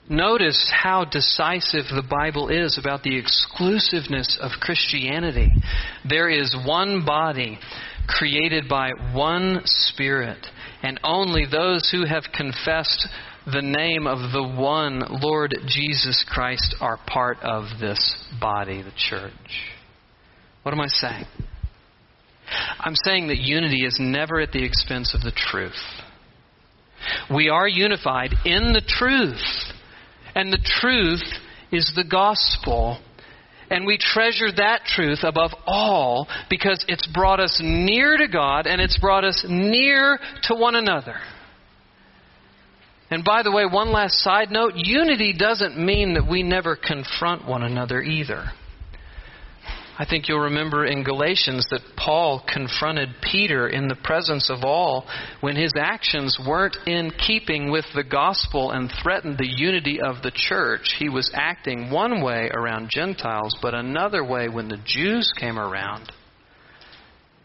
Notice 0.08 0.70
how 0.70 1.04
decisive 1.04 1.86
the 1.86 2.06
Bible 2.08 2.48
is 2.48 2.78
about 2.78 3.02
the 3.02 3.16
exclusiveness 3.16 4.38
of 4.40 4.50
Christianity. 4.60 5.50
There 6.06 6.28
is 6.28 6.54
one 6.66 7.04
body 7.06 7.58
created 8.06 8.68
by 8.68 8.90
one 9.14 9.62
Spirit, 9.64 10.46
And 10.82 11.00
only 11.02 11.46
those 11.50 11.90
who 11.90 12.04
have 12.04 12.24
confessed 12.34 13.08
the 13.46 13.62
name 13.62 14.06
of 14.06 14.32
the 14.32 14.42
one 14.42 15.02
Lord 15.22 15.54
Jesus 15.66 16.24
Christ 16.28 16.76
are 16.80 16.98
part 17.06 17.38
of 17.42 17.80
this 17.80 18.16
body, 18.38 18.82
the 18.82 18.92
church. 18.96 19.32
What 20.62 20.72
am 20.72 20.80
I 20.80 20.88
saying? 20.88 21.24
I'm 22.78 22.94
saying 22.94 23.28
that 23.28 23.38
unity 23.38 23.86
is 23.86 23.96
never 23.98 24.40
at 24.40 24.52
the 24.52 24.64
expense 24.64 25.14
of 25.14 25.22
the 25.22 25.32
truth. 25.34 25.72
We 27.34 27.48
are 27.48 27.68
unified 27.68 28.34
in 28.44 28.72
the 28.72 28.82
truth, 28.86 29.63
and 30.34 30.52
the 30.52 30.58
truth 30.80 31.22
is 31.72 31.92
the 31.94 32.04
gospel. 32.04 32.98
And 33.70 33.86
we 33.86 33.98
treasure 33.98 34.52
that 34.56 34.82
truth 34.84 35.20
above 35.22 35.52
all 35.66 36.28
because 36.50 36.84
it's 36.86 37.06
brought 37.06 37.40
us 37.40 37.60
near 37.62 38.16
to 38.16 38.28
God 38.28 38.66
and 38.66 38.80
it's 38.80 38.98
brought 38.98 39.24
us 39.24 39.44
near 39.48 40.18
to 40.44 40.54
one 40.54 40.74
another. 40.74 41.16
And 43.10 43.24
by 43.24 43.42
the 43.42 43.52
way, 43.52 43.64
one 43.64 43.90
last 43.92 44.18
side 44.18 44.50
note 44.50 44.72
unity 44.76 45.32
doesn't 45.32 45.78
mean 45.78 46.14
that 46.14 46.28
we 46.28 46.42
never 46.42 46.76
confront 46.76 47.46
one 47.48 47.62
another 47.62 48.02
either. 48.02 48.50
I 49.96 50.04
think 50.04 50.28
you'll 50.28 50.40
remember 50.40 50.84
in 50.84 51.04
Galatians 51.04 51.66
that 51.70 51.80
Paul 51.96 52.44
confronted 52.52 53.10
Peter 53.22 53.68
in 53.68 53.86
the 53.86 53.94
presence 53.94 54.50
of 54.50 54.64
all 54.64 55.06
when 55.40 55.54
his 55.54 55.72
actions 55.76 56.36
weren't 56.44 56.76
in 56.86 57.12
keeping 57.12 57.70
with 57.70 57.84
the 57.94 58.02
gospel 58.02 58.72
and 58.72 58.90
threatened 59.02 59.38
the 59.38 59.48
unity 59.48 60.00
of 60.00 60.22
the 60.22 60.32
church. 60.34 60.96
He 60.98 61.08
was 61.08 61.30
acting 61.32 61.90
one 61.92 62.22
way 62.24 62.50
around 62.52 62.90
Gentiles, 62.92 63.56
but 63.62 63.74
another 63.74 64.24
way 64.24 64.48
when 64.48 64.66
the 64.68 64.82
Jews 64.84 65.32
came 65.38 65.60
around. 65.60 66.10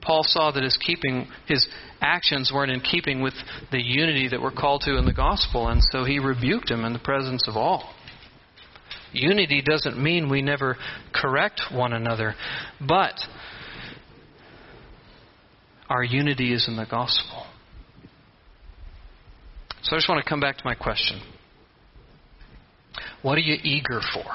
Paul 0.02 0.24
saw 0.24 0.50
that 0.52 0.64
his 0.64 0.78
keeping 0.78 1.28
his 1.46 1.68
actions 2.02 2.52
weren't 2.54 2.72
in 2.72 2.80
keeping 2.80 3.22
with 3.22 3.34
the 3.72 3.82
unity 3.82 4.30
that 4.30 4.42
we're 4.42 4.52
called 4.52 4.82
to 4.86 4.98
in 4.98 5.06
the 5.06 5.14
gospel, 5.14 5.68
and 5.68 5.84
so 5.92 6.04
he 6.04 6.18
rebuked 6.18 6.72
him 6.72 6.84
in 6.86 6.94
the 6.94 7.00
presence 7.00 7.48
of 7.48 7.56
all. 7.58 7.94
Unity 9.12 9.62
doesn't 9.65 10.02
mean 10.02 10.30
we 10.30 10.41
never 10.41 10.78
correct 11.13 11.62
one 11.72 11.93
another, 11.93 12.36
but 12.80 13.15
our 15.89 16.04
unity 16.04 16.54
is 16.54 16.67
in 16.67 16.76
the 16.76 16.86
gospel. 16.89 17.45
So 19.82 19.95
I 19.95 19.98
just 19.98 20.10
want 20.10 20.24
to 20.24 20.30
come 20.30 20.39
back 20.39 20.58
to 20.58 20.63
my 20.65 20.76
question. 20.76 21.22
What 23.22 23.38
are 23.38 23.41
you 23.41 23.58
eager 23.63 24.02
for? 24.13 24.26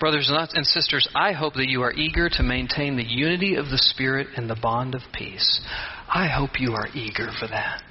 Brothers 0.00 0.30
and 0.32 0.66
sisters, 0.66 1.06
I 1.14 1.32
hope 1.32 1.54
that 1.54 1.68
you 1.68 1.82
are 1.82 1.92
eager 1.92 2.28
to 2.30 2.42
maintain 2.42 2.96
the 2.96 3.04
unity 3.06 3.54
of 3.54 3.66
the 3.66 3.78
Spirit 3.78 4.28
and 4.36 4.48
the 4.48 4.58
bond 4.60 4.94
of 4.94 5.02
peace. 5.12 5.60
I 6.08 6.26
hope 6.26 6.58
you 6.58 6.72
are 6.72 6.88
eager 6.94 7.28
for 7.38 7.46
that. 7.48 7.82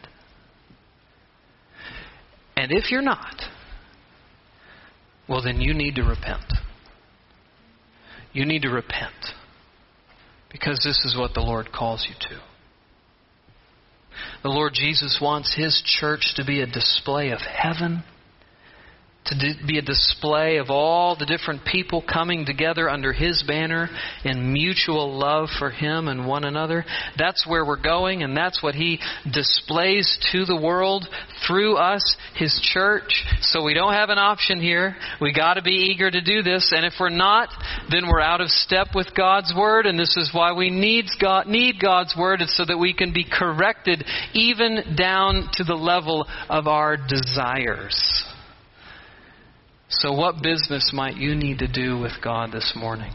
And 2.60 2.74
if 2.74 2.92
you're 2.92 3.02
not, 3.02 3.36
well, 5.30 5.42
then 5.42 5.62
you 5.62 5.74
need 5.74 5.96
to 5.96 6.04
repent. 6.04 6.44
You 8.34 8.46
need 8.46 8.64
to 8.64 8.70
repent. 8.70 9.14
Because 10.52 10.82
this 10.84 11.06
is 11.06 11.16
what 11.18 11.34
the 11.34 11.40
Lord 11.40 11.72
calls 11.72 12.06
you 12.10 12.16
to. 12.20 12.42
The 14.44 14.50
Lord 14.50 14.74
Jesus 14.74 15.20
wants 15.22 15.56
His 15.56 15.82
church 15.86 16.34
to 16.36 16.44
be 16.44 16.60
a 16.60 16.68
display 16.68 17.30
of 17.30 17.40
heaven 17.40 18.04
to 19.26 19.36
be 19.68 19.78
a 19.78 19.82
display 19.82 20.58
of 20.58 20.70
all 20.70 21.16
the 21.16 21.26
different 21.26 21.64
people 21.64 22.02
coming 22.02 22.46
together 22.46 22.90
under 22.90 23.14
His 23.14 23.44
banner 23.48 23.90
in 24.24 24.52
mutual 24.52 25.18
love 25.18 25.50
for 25.60 25.70
Him 25.70 26.08
and 26.08 26.28
one 26.28 26.44
another. 26.44 26.84
That's 27.18 27.46
where 27.46 27.64
we're 27.64 27.82
going, 27.82 28.24
and 28.24 28.36
that's 28.36 28.64
what 28.64 28.76
He 28.76 29.00
displays 29.32 30.18
to 30.32 30.46
the 30.46 30.60
world 30.60 31.08
through 31.46 31.76
us, 31.76 32.18
His 32.36 32.60
church. 32.74 33.24
So 33.42 33.64
we 33.64 33.76
don't 33.76 33.94
have 33.94 34.10
an 34.10 34.18
option 34.18 34.60
here. 34.62 34.96
We 35.22 35.32
got 35.32 35.56
to 35.56 35.62
be 35.62 35.92
eager 35.92 36.10
to 36.10 36.22
do 36.22 36.42
this, 36.42 36.74
and 36.76 36.86
if 36.86 36.94
we're 37.00 37.10
not, 37.10 37.50
then 37.92 38.08
we're 38.08 38.22
out 38.22 38.42
of 38.42 38.50
step 38.50 38.88
with 38.96 39.14
God's 39.16 39.54
Word, 39.56 39.86
and 39.86 40.00
this 40.00 40.18
is 40.18 40.32
why 40.34 40.54
we 40.54 40.72
need, 40.72 41.06
God, 41.22 41.46
need 41.46 41.76
God's 41.80 42.16
Word, 42.18 42.42
so 42.48 42.66
that 42.66 42.78
we 42.78 42.94
can 42.94 43.14
be 43.14 43.26
corrected 43.30 44.04
even 44.34 44.96
down 44.98 45.50
to 45.54 45.64
the 45.64 45.76
level 45.76 46.26
of 46.50 46.68
our 46.68 46.98
desires. 46.98 48.26
So, 49.92 50.14
what 50.14 50.44
business 50.44 50.92
might 50.94 51.18
you 51.18 51.34
need 51.34 51.60
to 51.60 51.68
do 51.68 51.98
with 51.98 52.12
God 52.24 52.52
this 52.52 52.74
morning? 52.76 53.12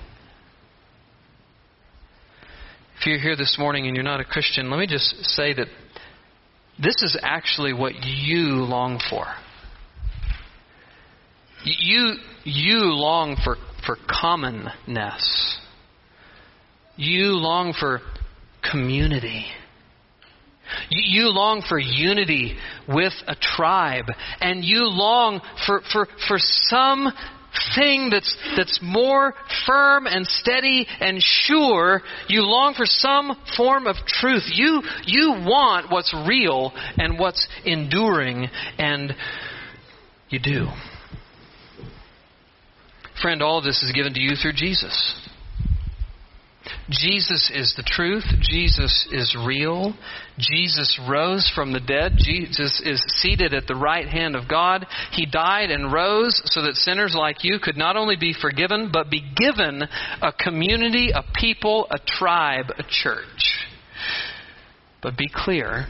If 2.98 3.06
you're 3.06 3.20
here 3.20 3.37
this 3.37 3.56
morning 3.58 3.87
and 3.87 3.94
you're 3.94 4.04
not 4.04 4.20
a 4.20 4.24
Christian, 4.24 4.70
let 4.70 4.78
me 4.78 4.87
just 4.88 5.24
say 5.24 5.52
that 5.54 5.68
this 6.82 6.96
is 7.02 7.16
actually 7.22 7.72
what 7.72 7.92
you 8.02 8.64
long 8.64 9.00
for. 9.08 9.26
You, 11.64 12.14
you 12.42 12.78
long 12.78 13.37
for, 13.42 13.56
for 13.87 13.96
commonness. 14.08 15.58
You 16.96 17.37
long 17.37 17.72
for 17.78 18.00
community. 18.68 19.46
You 20.90 21.28
long 21.28 21.62
for 21.68 21.78
unity 21.78 22.56
with 22.88 23.12
a 23.26 23.34
tribe, 23.34 24.06
and 24.40 24.64
you 24.64 24.84
long 24.84 25.40
for, 25.66 25.82
for, 25.92 26.06
for 26.28 26.38
some 26.38 27.12
thing 27.74 28.10
that's, 28.10 28.36
that's 28.56 28.80
more 28.82 29.34
firm 29.66 30.06
and 30.06 30.26
steady 30.26 30.86
and 31.00 31.18
sure. 31.20 32.02
You 32.28 32.42
long 32.42 32.74
for 32.74 32.86
some 32.86 33.36
form 33.56 33.86
of 33.86 33.96
truth. 34.06 34.44
You, 34.52 34.82
you 35.04 35.30
want 35.46 35.90
what's 35.90 36.14
real 36.28 36.72
and 36.96 37.18
what's 37.18 37.46
enduring, 37.64 38.48
and 38.78 39.14
you 40.28 40.38
do. 40.40 40.66
Friend, 43.22 43.40
all 43.42 43.58
of 43.58 43.64
this 43.64 43.82
is 43.82 43.92
given 43.92 44.12
to 44.14 44.20
you 44.20 44.34
through 44.34 44.54
Jesus. 44.54 45.28
Jesus 46.90 47.50
is 47.54 47.74
the 47.76 47.82
truth. 47.82 48.24
Jesus 48.40 49.08
is 49.10 49.36
real. 49.46 49.94
Jesus 50.38 51.00
rose 51.08 51.50
from 51.54 51.72
the 51.72 51.80
dead. 51.80 52.12
Jesus 52.16 52.80
is 52.84 53.02
seated 53.20 53.54
at 53.54 53.66
the 53.66 53.74
right 53.74 54.06
hand 54.06 54.36
of 54.36 54.48
God. 54.48 54.86
He 55.12 55.24
died 55.24 55.70
and 55.70 55.92
rose 55.92 56.42
so 56.44 56.62
that 56.62 56.74
sinners 56.74 57.14
like 57.18 57.42
you 57.42 57.58
could 57.62 57.76
not 57.76 57.96
only 57.96 58.16
be 58.16 58.34
forgiven, 58.38 58.90
but 58.92 59.10
be 59.10 59.22
given 59.34 59.82
a 60.20 60.32
community, 60.32 61.10
a 61.14 61.22
people, 61.34 61.86
a 61.90 61.98
tribe, 61.98 62.66
a 62.78 62.82
church. 62.82 63.66
But 65.02 65.16
be 65.16 65.30
clear 65.32 65.86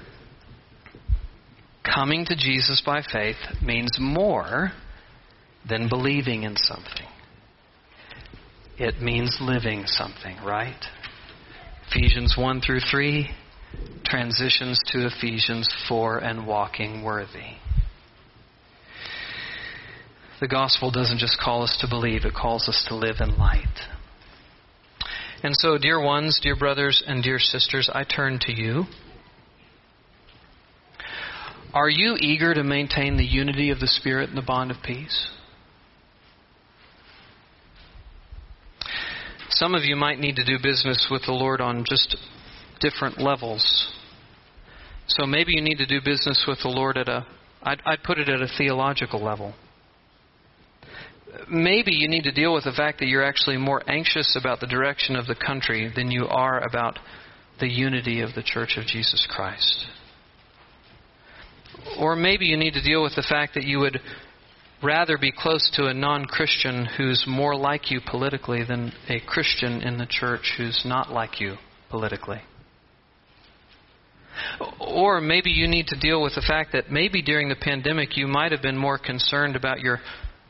coming 1.84 2.24
to 2.26 2.36
Jesus 2.36 2.82
by 2.84 3.02
faith 3.02 3.36
means 3.62 3.98
more 4.00 4.72
than 5.68 5.88
believing 5.88 6.44
in 6.44 6.56
something. 6.56 7.06
It 8.78 9.00
means 9.00 9.38
living 9.40 9.84
something, 9.86 10.36
right? 10.44 10.84
Ephesians 11.88 12.34
1 12.36 12.60
through 12.60 12.80
3 12.80 13.30
transitions 14.04 14.80
to 14.86 15.06
Ephesians 15.06 15.68
4 15.88 16.18
and 16.18 16.46
walking 16.46 17.04
worthy. 17.04 17.58
The 20.40 20.48
gospel 20.48 20.90
doesn't 20.90 21.18
just 21.18 21.38
call 21.38 21.62
us 21.62 21.76
to 21.80 21.88
believe, 21.88 22.24
it 22.24 22.34
calls 22.34 22.68
us 22.68 22.84
to 22.88 22.96
live 22.96 23.16
in 23.20 23.38
light. 23.38 23.80
And 25.44 25.54
so, 25.56 25.78
dear 25.78 26.02
ones, 26.02 26.40
dear 26.42 26.56
brothers, 26.56 27.02
and 27.06 27.22
dear 27.22 27.38
sisters, 27.38 27.88
I 27.92 28.04
turn 28.04 28.40
to 28.42 28.52
you. 28.52 28.84
Are 31.72 31.88
you 31.88 32.16
eager 32.18 32.54
to 32.54 32.64
maintain 32.64 33.16
the 33.16 33.24
unity 33.24 33.70
of 33.70 33.78
the 33.78 33.86
Spirit 33.86 34.30
and 34.30 34.38
the 34.38 34.42
bond 34.42 34.70
of 34.70 34.78
peace? 34.82 35.28
Some 39.54 39.74
of 39.74 39.84
you 39.84 39.94
might 39.94 40.18
need 40.18 40.36
to 40.36 40.44
do 40.44 40.58
business 40.60 41.06
with 41.10 41.22
the 41.26 41.32
Lord 41.32 41.60
on 41.60 41.84
just 41.88 42.16
different 42.80 43.20
levels. 43.20 43.92
So 45.06 45.26
maybe 45.26 45.52
you 45.54 45.62
need 45.62 45.78
to 45.78 45.86
do 45.86 46.00
business 46.04 46.44
with 46.48 46.58
the 46.62 46.68
Lord 46.68 46.96
at 46.96 47.08
a, 47.08 47.24
I'd, 47.62 47.80
I'd 47.86 48.02
put 48.02 48.18
it 48.18 48.28
at 48.28 48.40
a 48.40 48.48
theological 48.58 49.22
level. 49.22 49.54
Maybe 51.48 51.92
you 51.92 52.08
need 52.08 52.24
to 52.24 52.32
deal 52.32 52.52
with 52.52 52.64
the 52.64 52.72
fact 52.72 52.98
that 52.98 53.06
you're 53.06 53.24
actually 53.24 53.56
more 53.56 53.82
anxious 53.88 54.36
about 54.40 54.58
the 54.58 54.66
direction 54.66 55.14
of 55.14 55.26
the 55.26 55.36
country 55.36 55.92
than 55.94 56.10
you 56.10 56.26
are 56.26 56.60
about 56.60 56.98
the 57.60 57.68
unity 57.68 58.22
of 58.22 58.34
the 58.34 58.42
Church 58.42 58.76
of 58.76 58.86
Jesus 58.86 59.26
Christ. 59.30 59.86
Or 62.00 62.16
maybe 62.16 62.46
you 62.46 62.56
need 62.56 62.74
to 62.74 62.82
deal 62.82 63.02
with 63.02 63.14
the 63.14 63.26
fact 63.28 63.54
that 63.54 63.64
you 63.64 63.78
would 63.78 64.00
rather 64.84 65.18
be 65.18 65.32
close 65.32 65.70
to 65.74 65.86
a 65.86 65.94
non 65.94 66.26
Christian 66.26 66.86
who's 66.96 67.24
more 67.26 67.56
like 67.56 67.90
you 67.90 68.00
politically 68.06 68.64
than 68.64 68.92
a 69.08 69.20
Christian 69.26 69.82
in 69.82 69.98
the 69.98 70.06
church 70.06 70.54
who's 70.56 70.82
not 70.84 71.10
like 71.10 71.40
you 71.40 71.56
politically. 71.90 72.42
Or 74.80 75.20
maybe 75.20 75.50
you 75.50 75.68
need 75.68 75.86
to 75.88 75.98
deal 75.98 76.22
with 76.22 76.34
the 76.34 76.44
fact 76.46 76.72
that 76.72 76.90
maybe 76.90 77.22
during 77.22 77.48
the 77.48 77.56
pandemic 77.56 78.16
you 78.16 78.26
might 78.26 78.52
have 78.52 78.62
been 78.62 78.76
more 78.76 78.98
concerned 78.98 79.56
about 79.56 79.80
your 79.80 80.00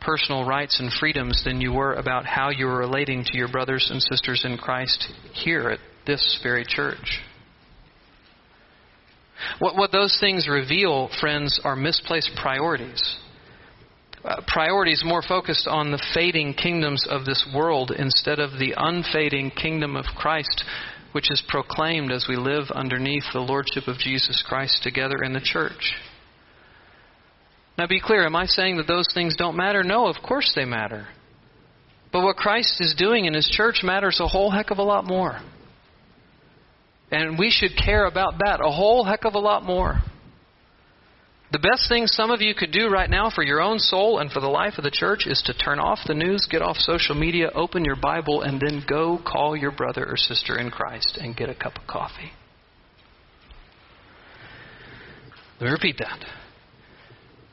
personal 0.01 0.47
rights 0.47 0.81
and 0.81 0.93
freedoms 0.93 1.43
than 1.45 1.61
you 1.61 1.73
were 1.73 1.95
about 1.95 2.27
how 2.27 2.51
you 2.51 2.67
were 2.67 2.79
relating 2.79 3.25
to 3.25 3.37
your 3.37 3.49
brothers 3.49 3.89
and 3.91 4.03
sisters 4.03 4.43
in 4.45 4.59
Christ 4.59 5.07
here 5.33 5.71
at 5.71 5.79
this 6.07 6.41
very 6.43 6.65
church. 6.67 7.21
What, 9.59 9.77
what 9.77 9.93
those 9.93 10.17
things 10.21 10.49
reveal, 10.49 11.11
friends, 11.21 11.61
are 11.65 11.77
misplaced 11.77 12.31
priorities. 12.41 13.19
Uh, 14.25 14.41
priorities 14.47 15.03
more 15.05 15.21
focused 15.21 15.69
on 15.69 15.91
the 15.91 16.03
fading 16.15 16.55
kingdoms 16.55 17.07
of 17.11 17.27
this 17.27 17.47
world 17.55 17.91
instead 17.91 18.39
of 18.39 18.53
the 18.53 18.73
unfading 18.75 19.51
kingdom 19.51 19.97
of 19.97 20.07
Christ, 20.17 20.65
which 21.13 21.31
is 21.31 21.43
proclaimed 21.47 22.11
as 22.11 22.25
we 22.27 22.37
live 22.37 22.71
underneath 22.75 23.25
the 23.35 23.41
lordship 23.41 23.87
of 23.87 23.99
Jesus 23.99 24.43
Christ 24.47 24.83
together 24.83 25.23
in 25.23 25.35
the 25.35 25.43
church. 25.43 25.93
Now, 27.77 27.87
be 27.87 28.01
clear, 28.01 28.25
am 28.25 28.35
I 28.35 28.47
saying 28.47 28.79
that 28.79 28.87
those 28.87 29.09
things 29.13 29.37
don't 29.37 29.57
matter? 29.57 29.83
No, 29.83 30.07
of 30.07 30.17
course 30.27 30.51
they 30.57 30.65
matter. 30.65 31.07
But 32.11 32.23
what 32.23 32.37
Christ 32.37 32.81
is 32.81 32.95
doing 32.97 33.27
in 33.27 33.35
His 33.35 33.49
church 33.49 33.81
matters 33.83 34.21
a 34.21 34.29
whole 34.29 34.51
heck 34.51 34.71
of 34.71 34.79
a 34.79 34.83
lot 34.83 35.05
more. 35.05 35.39
And 37.11 37.39
we 37.39 37.51
should 37.51 37.77
care 37.77 38.07
about 38.07 38.39
that 38.39 38.61
a 38.63 38.71
whole 38.71 39.05
heck 39.05 39.27
of 39.27 39.35
a 39.35 39.39
lot 39.39 39.65
more. 39.65 40.01
The 41.53 41.59
best 41.59 41.89
thing 41.89 42.07
some 42.07 42.31
of 42.31 42.41
you 42.41 42.55
could 42.55 42.73
do 42.73 42.89
right 42.89 43.09
now 43.09 43.31
for 43.31 43.45
your 43.45 43.61
own 43.61 43.79
soul 43.79 44.19
and 44.19 44.31
for 44.31 44.41
the 44.41 44.49
life 44.49 44.75
of 44.77 44.85
the 44.85 44.91
church 44.91 45.27
is 45.27 45.41
to 45.43 45.55
turn 45.55 45.79
off 45.79 46.01
the 46.07 46.15
news, 46.15 46.49
get 46.51 46.63
off 46.63 46.77
social 46.79 47.15
media, 47.15 47.51
open 47.55 47.85
your 47.85 47.97
Bible, 47.97 48.43
and 48.43 48.61
then 48.61 48.83
go 48.89 49.21
call 49.25 49.57
your 49.57 49.71
brother 49.71 50.05
or 50.05 50.17
sister 50.17 50.59
in 50.59 50.71
Christ 50.71 51.19
and 51.21 51.37
get 51.37 51.49
a 51.49 51.55
cup 51.55 51.77
of 51.77 51.87
coffee. 51.87 52.33
Let 55.61 55.67
me 55.67 55.73
repeat 55.73 55.99
that. 55.99 56.19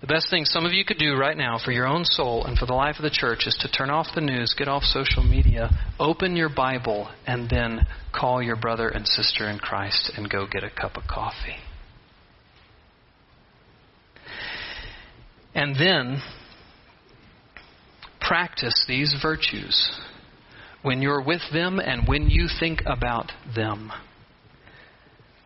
The 0.02 0.08
best 0.08 0.32
thing 0.32 0.46
some 0.46 0.66
of 0.66 0.74
you 0.74 0.84
could 0.84 0.98
do 0.98 1.16
right 1.16 1.38
now 1.38 1.60
for 1.64 1.72
your 1.72 1.86
own 1.86 2.06
soul 2.06 2.46
and 2.46 2.58
for 2.58 2.66
the 2.66 2.74
life 2.74 2.96
of 2.98 3.04
the 3.04 3.12
church 3.12 3.46
is 3.46 3.56
to 3.62 3.72
turn 3.72 3.92
off 3.92 4.08
the 4.16 4.22
news, 4.22 4.56
get 4.58 4.68
off 4.68 4.82
social 4.82 5.22
media, 5.22 5.70
open 6.00 6.36
your 6.36 6.50
Bible, 6.50 7.08
and 7.28 7.48
then 7.48 7.86
call 8.12 8.42
your 8.42 8.56
brother 8.56 8.90
and 8.90 9.08
sister 9.08 9.48
in 9.48 9.60
Christ 9.60 10.12
and 10.18 10.28
go 10.28 10.48
get 10.52 10.64
a 10.64 10.72
cup 10.72 10.98
of 10.98 11.04
coffee. 11.08 11.58
And 15.54 15.76
then 15.76 16.22
practice 18.20 18.86
these 18.88 19.16
virtues 19.22 20.00
when 20.82 21.02
you're 21.02 21.24
with 21.24 21.42
them 21.52 21.80
and 21.80 22.08
when 22.08 22.30
you 22.30 22.48
think 22.60 22.82
about 22.86 23.32
them 23.56 23.92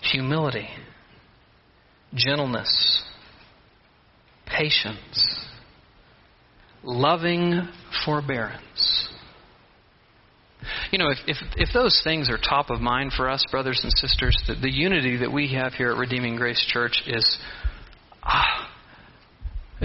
humility, 0.02 0.70
gentleness, 2.14 3.04
patience, 4.46 5.46
loving 6.84 7.68
forbearance. 8.06 9.10
You 10.92 11.00
know, 11.00 11.10
if, 11.10 11.18
if, 11.28 11.38
if, 11.58 11.70
those 11.74 12.02
things 12.04 12.30
are 12.30 12.38
top 12.38 12.70
of 12.70 12.82
mind 12.82 13.14
for 13.14 13.30
us, 13.30 13.44
brothers 13.52 13.82
and 13.84 13.92
sisters, 13.92 14.36
the, 14.48 14.56
the 14.56 14.72
unity 14.72 15.18
that 15.18 15.32
we 15.32 15.54
have 15.54 15.74
here 15.74 15.92
at 15.92 15.98
Redeeming 15.98 16.38
Grace 16.38 16.64
Church 16.68 17.04
is, 17.06 17.38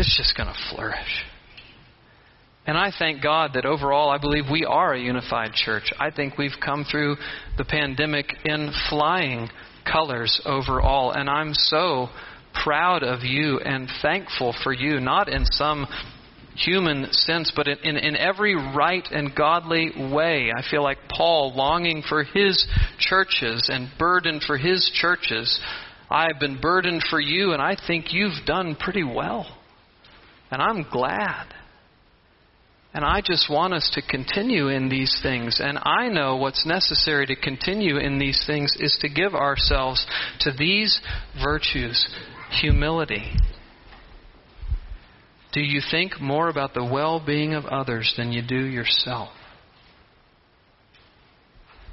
it's 0.01 0.17
just 0.17 0.35
going 0.35 0.49
to 0.49 0.75
flourish. 0.75 1.25
And 2.67 2.79
I 2.79 2.91
thank 2.99 3.23
God 3.23 3.51
that 3.55 3.67
overall, 3.67 4.09
I 4.09 4.17
believe 4.17 4.45
we 4.51 4.65
are 4.65 4.95
a 4.95 5.01
unified 5.01 5.53
church. 5.53 5.93
I 5.99 6.11
think 6.11 6.39
we've 6.39 6.57
come 6.65 6.85
through 6.91 7.17
the 7.59 7.67
pandemic 7.67 8.27
in 8.45 8.73
flying 8.89 9.51
colors 9.85 10.41
overall. 10.47 11.13
And 11.13 11.29
I'm 11.29 11.53
so 11.53 12.09
proud 12.65 13.03
of 13.03 13.25
you 13.25 13.61
and 13.61 13.91
thankful 14.01 14.55
for 14.63 14.73
you, 14.73 15.01
not 15.01 15.29
in 15.29 15.45
some 15.45 15.87
human 16.55 17.13
sense, 17.13 17.53
but 17.55 17.69
in, 17.69 17.79
in, 17.85 17.97
in, 17.97 18.17
every 18.17 18.55
right 18.55 19.07
and 19.11 19.35
godly 19.35 19.91
way. 20.13 20.51
I 20.57 20.63
feel 20.71 20.83
like 20.83 20.99
Paul 21.11 21.53
longing 21.55 22.03
for 22.09 22.25
his 22.25 22.67
churches 22.99 23.69
and 23.71 23.91
burdened 23.99 24.45
for 24.47 24.57
his 24.57 24.91
churches. 24.95 25.61
I've 26.11 26.41
been 26.41 26.59
burdened 26.59 27.05
for 27.11 27.21
you, 27.21 27.53
and 27.53 27.61
I 27.61 27.77
think 27.87 28.13
you've 28.13 28.47
done 28.47 28.77
pretty 28.77 29.05
well. 29.05 29.60
And 30.51 30.61
I'm 30.61 30.87
glad. 30.91 31.47
And 32.93 33.05
I 33.05 33.21
just 33.25 33.49
want 33.49 33.73
us 33.73 33.89
to 33.95 34.03
continue 34.03 34.69
in 34.69 34.89
these 34.89 35.21
things. 35.23 35.61
And 35.63 35.79
I 35.83 36.09
know 36.09 36.37
what's 36.37 36.67
necessary 36.67 37.25
to 37.27 37.37
continue 37.37 37.99
in 37.99 38.19
these 38.19 38.43
things 38.47 38.75
is 38.81 38.99
to 39.01 39.09
give 39.09 39.35
ourselves 39.35 40.05
to 40.41 40.51
these 40.51 41.01
virtues 41.41 42.09
humility. 42.61 43.37
Do 45.53 45.61
you 45.61 45.81
think 45.89 46.21
more 46.21 46.49
about 46.49 46.75
the 46.75 46.85
well 46.85 47.25
being 47.25 47.55
of 47.55 47.65
others 47.67 48.13
than 48.17 48.33
you 48.33 48.43
do 48.43 48.65
yourself? 48.65 49.31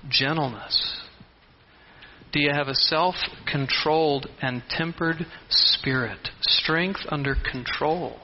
Gentleness. 0.10 1.01
Do 2.32 2.39
you 2.39 2.51
have 2.51 2.68
a 2.68 2.76
self 2.76 3.16
controlled 3.51 4.28
and 4.41 4.64
tempered 4.70 5.26
spirit? 5.49 6.30
Strength 6.41 7.01
under 7.10 7.36
control. 7.51 8.20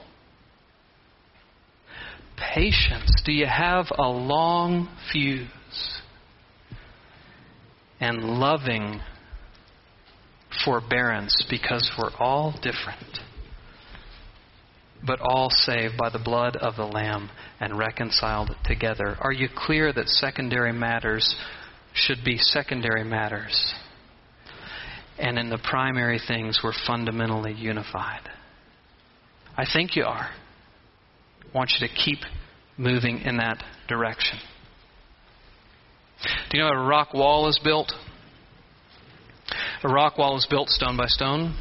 Patience. 2.36 3.22
Do 3.24 3.32
you 3.32 3.46
have 3.46 3.86
a 3.96 4.08
long 4.08 4.88
fuse? 5.12 5.48
And 8.00 8.22
loving 8.22 9.00
forbearance 10.64 11.44
because 11.48 11.90
we're 11.98 12.12
all 12.18 12.52
different, 12.62 13.18
but 15.06 15.20
all 15.20 15.48
saved 15.50 15.94
by 15.96 16.10
the 16.10 16.18
blood 16.18 16.56
of 16.56 16.76
the 16.76 16.84
Lamb 16.84 17.30
and 17.60 17.78
reconciled 17.78 18.50
together. 18.64 19.16
Are 19.20 19.32
you 19.32 19.48
clear 19.54 19.92
that 19.92 20.08
secondary 20.08 20.72
matters 20.72 21.34
should 21.92 22.18
be 22.24 22.36
secondary 22.36 23.04
matters? 23.04 23.74
And 25.18 25.38
in 25.38 25.48
the 25.48 25.58
primary 25.58 26.20
things, 26.26 26.60
we're 26.62 26.72
fundamentally 26.86 27.52
unified. 27.52 28.28
I 29.56 29.64
think 29.72 29.94
you 29.94 30.04
are. 30.04 30.28
Want 31.54 31.70
you 31.78 31.86
to 31.86 31.94
keep 31.94 32.18
moving 32.76 33.20
in 33.20 33.36
that 33.36 33.62
direction. 33.88 34.38
Do 36.50 36.58
you 36.58 36.64
know 36.64 36.70
how 36.70 36.82
a 36.82 36.86
rock 36.86 37.14
wall 37.14 37.48
is 37.48 37.60
built? 37.62 37.92
A 39.82 39.88
rock 39.88 40.18
wall 40.18 40.36
is 40.36 40.46
built 40.48 40.68
stone 40.68 40.96
by 40.96 41.06
stone, 41.06 41.54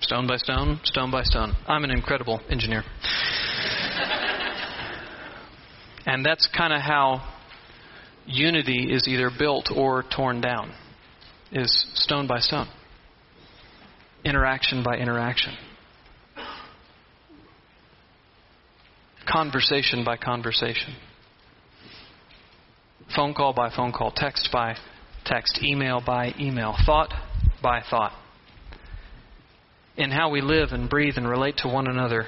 stone 0.00 0.26
by 0.26 0.36
stone, 0.36 0.80
stone 0.84 1.10
by 1.10 1.22
stone. 1.22 1.54
I'm 1.68 1.84
an 1.84 1.90
incredible 1.90 2.40
engineer. 2.48 2.82
and 6.06 6.24
that's 6.24 6.48
kind 6.56 6.72
of 6.72 6.80
how 6.80 7.32
unity 8.26 8.92
is 8.92 9.06
either 9.06 9.30
built 9.36 9.70
or 9.74 10.04
torn 10.14 10.40
down, 10.40 10.72
is 11.52 11.86
stone 11.94 12.26
by 12.26 12.40
stone, 12.40 12.68
interaction 14.24 14.82
by 14.82 14.96
interaction, 14.96 15.54
conversation 19.26 20.04
by 20.04 20.16
conversation, 20.16 20.94
phone 23.14 23.34
call 23.34 23.52
by 23.52 23.70
phone 23.74 23.92
call, 23.92 24.10
text 24.10 24.48
by 24.52 24.76
text, 25.24 25.60
email 25.62 26.02
by 26.04 26.32
email, 26.38 26.74
thought 26.86 27.12
by 27.62 27.82
thought. 27.90 28.12
In 29.96 30.10
how 30.10 30.30
we 30.30 30.40
live 30.40 30.70
and 30.72 30.88
breathe 30.88 31.14
and 31.16 31.28
relate 31.28 31.56
to 31.58 31.68
one 31.68 31.86
another, 31.86 32.26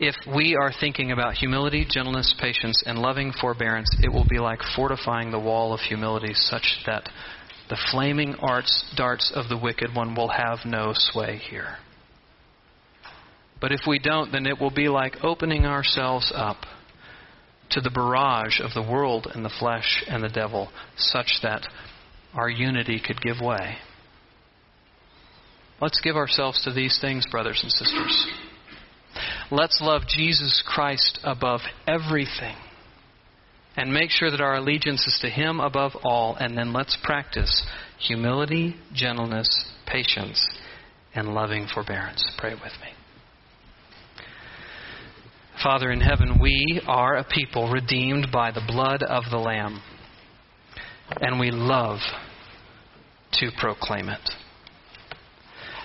if 0.00 0.14
we 0.32 0.56
are 0.60 0.72
thinking 0.78 1.10
about 1.10 1.34
humility, 1.34 1.86
gentleness, 1.88 2.34
patience, 2.40 2.82
and 2.86 2.98
loving 2.98 3.32
forbearance, 3.32 3.88
it 4.00 4.12
will 4.12 4.26
be 4.28 4.38
like 4.38 4.60
fortifying 4.76 5.30
the 5.30 5.38
wall 5.38 5.72
of 5.72 5.80
humility 5.80 6.34
such 6.34 6.82
that 6.86 7.08
the 7.68 7.78
flaming 7.90 8.34
arts, 8.40 8.92
darts 8.96 9.32
of 9.34 9.48
the 9.48 9.58
wicked 9.58 9.94
one 9.94 10.14
will 10.14 10.28
have 10.28 10.60
no 10.64 10.92
sway 10.94 11.36
here. 11.36 11.76
But 13.60 13.72
if 13.72 13.80
we 13.86 13.98
don't, 13.98 14.30
then 14.30 14.46
it 14.46 14.60
will 14.60 14.70
be 14.70 14.88
like 14.88 15.24
opening 15.24 15.66
ourselves 15.66 16.32
up 16.34 16.58
to 17.70 17.80
the 17.80 17.90
barrage 17.90 18.60
of 18.60 18.72
the 18.74 18.88
world 18.88 19.26
and 19.32 19.44
the 19.44 19.52
flesh 19.58 20.04
and 20.08 20.22
the 20.22 20.28
devil, 20.28 20.70
such 20.96 21.40
that 21.42 21.66
our 22.34 22.48
unity 22.48 23.00
could 23.04 23.20
give 23.20 23.40
way. 23.40 23.76
Let's 25.80 26.00
give 26.00 26.16
ourselves 26.16 26.62
to 26.64 26.72
these 26.72 26.98
things, 27.00 27.26
brothers 27.30 27.60
and 27.62 27.70
sisters. 27.70 28.26
Let's 29.50 29.80
love 29.80 30.02
Jesus 30.08 30.62
Christ 30.66 31.18
above 31.22 31.60
everything 31.86 32.56
and 33.76 33.92
make 33.92 34.10
sure 34.10 34.30
that 34.30 34.40
our 34.40 34.56
allegiance 34.56 35.06
is 35.06 35.18
to 35.22 35.30
Him 35.30 35.60
above 35.60 35.92
all, 36.02 36.34
and 36.34 36.58
then 36.58 36.72
let's 36.72 36.98
practice 37.04 37.64
humility, 37.98 38.74
gentleness, 38.92 39.48
patience, 39.86 40.44
and 41.14 41.28
loving 41.28 41.68
forbearance. 41.72 42.28
Pray 42.38 42.54
with 42.54 42.72
me. 42.82 42.97
Father 45.62 45.90
in 45.90 46.00
heaven, 46.00 46.38
we 46.40 46.80
are 46.86 47.16
a 47.16 47.24
people 47.24 47.70
redeemed 47.72 48.28
by 48.32 48.52
the 48.52 48.62
blood 48.66 49.02
of 49.02 49.24
the 49.30 49.38
Lamb 49.38 49.82
and 51.20 51.40
we 51.40 51.50
love 51.50 51.98
to 53.32 53.50
proclaim 53.58 54.08
it. 54.08 54.30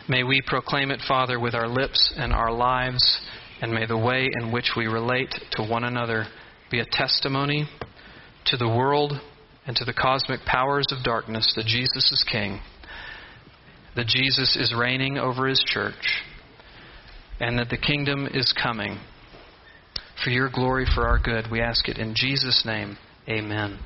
May 0.07 0.23
we 0.23 0.41
proclaim 0.45 0.91
it, 0.91 0.99
Father, 1.07 1.39
with 1.39 1.55
our 1.55 1.67
lips 1.67 2.13
and 2.17 2.33
our 2.33 2.51
lives, 2.51 3.21
and 3.61 3.73
may 3.73 3.87
the 3.87 3.97
way 3.97 4.29
in 4.39 4.51
which 4.51 4.71
we 4.77 4.85
relate 4.85 5.33
to 5.53 5.63
one 5.63 5.85
another 5.85 6.27
be 6.69 6.79
a 6.79 6.85
testimony 6.91 7.67
to 8.45 8.57
the 8.57 8.67
world 8.67 9.13
and 9.65 9.75
to 9.77 9.85
the 9.85 9.93
cosmic 9.93 10.41
powers 10.41 10.85
of 10.91 11.03
darkness 11.03 11.51
that 11.55 11.65
Jesus 11.65 12.11
is 12.11 12.23
King. 12.29 12.59
that 13.95 14.07
Jesus 14.07 14.55
is 14.55 14.73
reigning 14.77 15.17
over 15.17 15.47
his 15.47 15.63
church 15.65 16.23
and 17.39 17.57
that 17.57 17.69
the 17.69 17.77
kingdom 17.77 18.27
is 18.33 18.53
coming 18.61 18.99
for 20.23 20.29
your 20.29 20.49
glory, 20.49 20.85
for 20.93 21.07
our 21.07 21.19
good. 21.19 21.49
We 21.51 21.61
ask 21.61 21.87
it 21.87 21.97
in 21.97 22.13
Jesus' 22.15 22.63
name. 22.65 22.97
Amen. 23.27 23.79